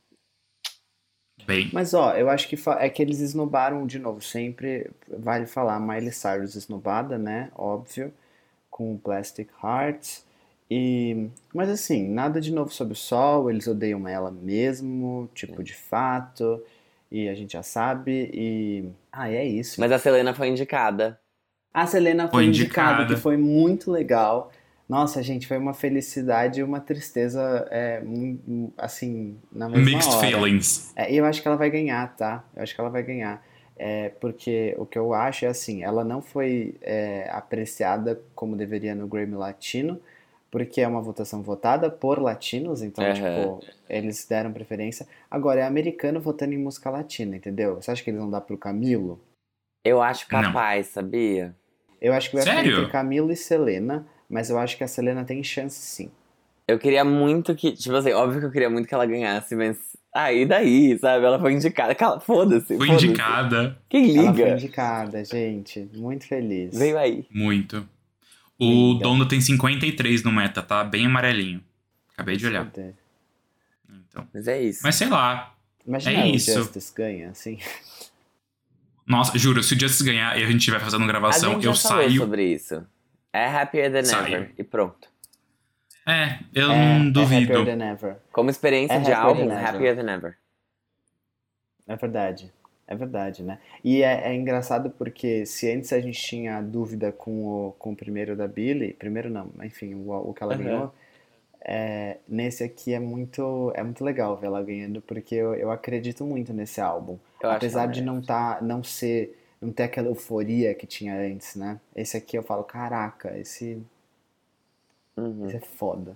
[1.47, 1.69] Bem.
[1.71, 4.21] Mas ó, eu acho que é que eles esnobaram de novo.
[4.21, 7.49] Sempre vale falar Miley Cyrus esnobada, né?
[7.55, 8.13] Óbvio,
[8.69, 10.25] com Plastic Hearts.
[10.69, 13.49] E, mas assim, nada de novo sobre o sol.
[13.49, 16.61] Eles odeiam ela mesmo, tipo de fato.
[17.09, 18.29] E a gente já sabe.
[18.33, 19.79] E ah, é isso.
[19.79, 21.17] Mas a Selena foi indicada.
[21.73, 23.15] A Selena foi Foi indicada, indicada.
[23.15, 24.51] que foi muito legal.
[24.87, 28.01] Nossa, gente, foi uma felicidade e uma tristeza, é,
[28.77, 30.27] assim, na mesma Mixed hora.
[30.27, 30.93] feelings.
[30.95, 32.43] É, e eu acho que ela vai ganhar, tá?
[32.55, 33.45] Eu acho que ela vai ganhar.
[33.75, 38.95] É, porque o que eu acho é assim, ela não foi é, apreciada como deveria
[38.95, 39.99] no Grammy Latino,
[40.49, 43.13] porque é uma votação votada por latinos, então, Aham.
[43.13, 45.05] tipo, eles deram preferência.
[45.29, 47.75] Agora, é americano votando em música latina, entendeu?
[47.75, 49.19] Você acha que eles vão dar pro Camilo?
[49.83, 50.41] Eu acho Não.
[50.41, 51.53] capaz, sabia?
[52.01, 52.79] Eu acho que vai ficar Sério?
[52.79, 56.11] entre Camilo e Selena, mas eu acho que a Selena tem chance sim.
[56.67, 57.71] Eu queria muito que.
[57.71, 59.77] Tipo assim, óbvio que eu queria muito que ela ganhasse, mas.
[60.13, 61.25] Ah, e daí, sabe?
[61.25, 61.93] Ela foi indicada.
[61.95, 62.75] Cala, foda-se.
[62.75, 63.77] Foi indicada.
[63.87, 64.53] Quem Ela foi liga?
[64.55, 65.87] indicada, gente.
[65.93, 66.77] Muito feliz.
[66.77, 67.25] Veio aí.
[67.31, 67.87] Muito.
[68.59, 69.03] O Linda.
[69.03, 70.83] Donda tem 53 no meta, tá?
[70.83, 71.63] Bem amarelinho.
[72.13, 72.69] Acabei de olhar.
[74.09, 74.27] Então.
[74.33, 74.79] Mas é isso.
[74.83, 75.53] Mas sei lá.
[75.85, 76.51] Imagina É o isso.
[76.53, 77.59] Justice ganha, assim.
[79.05, 81.69] Nossa, juro, se o Justice ganhar e a gente estiver fazendo a gravação, gente já
[81.69, 82.17] eu falou saio.
[82.19, 82.85] sobre isso.
[83.37, 84.35] É happier than Saio.
[84.35, 84.51] ever.
[84.57, 85.09] E pronto.
[86.07, 87.53] É, eu É, não é duvido.
[87.53, 88.15] happier than ever.
[88.31, 90.37] Como experiência É de álbum, than happier than ever.
[91.87, 92.51] É verdade.
[92.87, 93.59] É verdade, né?
[93.83, 97.95] E é, é engraçado porque se antes a gente tinha dúvida com o, com o
[97.95, 100.63] primeiro da Billie, primeiro não, enfim, o, o que ela Aham.
[100.63, 100.93] ganhou,
[101.61, 106.23] é, nesse aqui é muito, é muito legal ver ela ganhando, porque eu, eu acredito
[106.23, 107.17] muito nesse álbum.
[107.41, 111.79] Eu Apesar de não tá, não ser, não ter aquela euforia que tinha antes, né?
[111.95, 113.81] Esse aqui eu falo, caraca, esse,
[115.15, 115.47] Uhum.
[115.47, 116.15] esse é foda.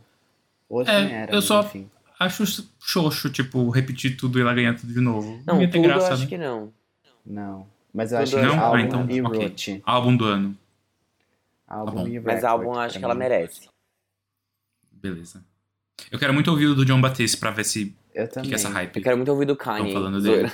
[0.70, 1.90] Hoje É, nem era, eu mas só- enfim.
[2.20, 2.44] Acho
[2.80, 5.42] xoxo, tipo, repetir tudo e ela ganhar tudo de novo.
[5.46, 6.30] Não, ia ter tudo eu graça, acho né?
[6.30, 6.72] que não.
[7.26, 7.68] Não.
[7.92, 8.60] Mas eu Tudo acho que não?
[8.64, 9.44] Ah, álbum então, e ok.
[9.48, 9.82] Ruth.
[9.84, 10.58] Álbum do ano.
[11.68, 13.68] Álbum e Mas álbum eu acho que ela merece.
[14.92, 15.44] Beleza.
[16.12, 18.50] Eu quero muito ouvir o do John Batiste pra ver se Eu o que, também.
[18.50, 18.98] que é essa hype.
[18.98, 19.86] Eu quero muito ouvir do Kanye.
[19.92, 20.52] Tão falando dele.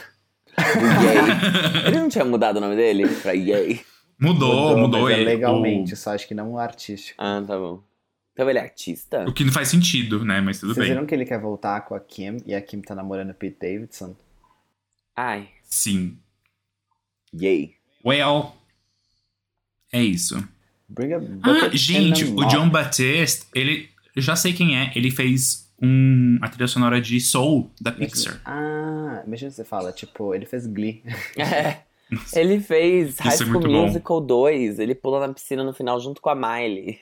[1.85, 3.81] Ele não tinha mudado o nome dele pra Yay?
[4.19, 5.25] Mudou, mudou, mas é ele.
[5.25, 7.15] legalmente, só acho que não o artístico.
[7.21, 7.83] Ah, tá bom.
[8.33, 9.23] Então ele é artista?
[9.25, 10.41] O, o que não faz sentido, né?
[10.41, 10.93] Mas tudo Vocês bem.
[10.95, 13.57] viram que ele quer voltar com a Kim e a Kim tá namorando o Pete
[13.59, 14.15] Davidson?
[15.15, 16.17] Ai, Sim.
[17.39, 17.73] Yay.
[18.05, 18.53] Well.
[19.91, 20.47] É isso.
[20.89, 22.45] Bring a Ah, gente, o.
[22.47, 23.89] John Batiste, ele.
[24.15, 24.91] Eu já sei quem é.
[24.95, 28.41] Ele fez um, a trilha sonora de Soul, da Pixar.
[28.45, 31.03] Ah, imagina você fala, tipo, ele fez Glee.
[31.37, 31.81] É.
[32.33, 33.85] Ele fez High Isso é School bom.
[33.85, 34.79] Musical 2.
[34.79, 36.99] Ele pula na piscina no final junto com a Miley.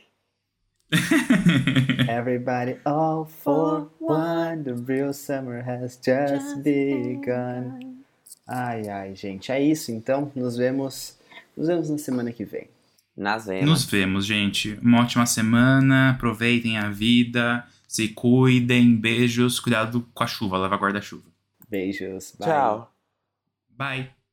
[2.10, 8.04] Everybody all for one, the real summer has just begun.
[8.48, 10.32] Ai, ai, gente, é isso então.
[10.36, 11.18] Nos vemos,
[11.56, 12.68] nos vemos na semana que vem.
[13.16, 13.70] Nas venas.
[13.70, 14.78] Nos vemos, gente.
[14.82, 16.12] Uma ótima semana.
[16.12, 17.64] Aproveitem a vida.
[17.88, 21.24] Se cuidem, beijos, cuidado com a chuva, leva guarda-chuva.
[21.70, 22.36] Beijos.
[22.38, 22.48] Bye.
[22.48, 22.96] Tchau.
[23.70, 24.25] Bye.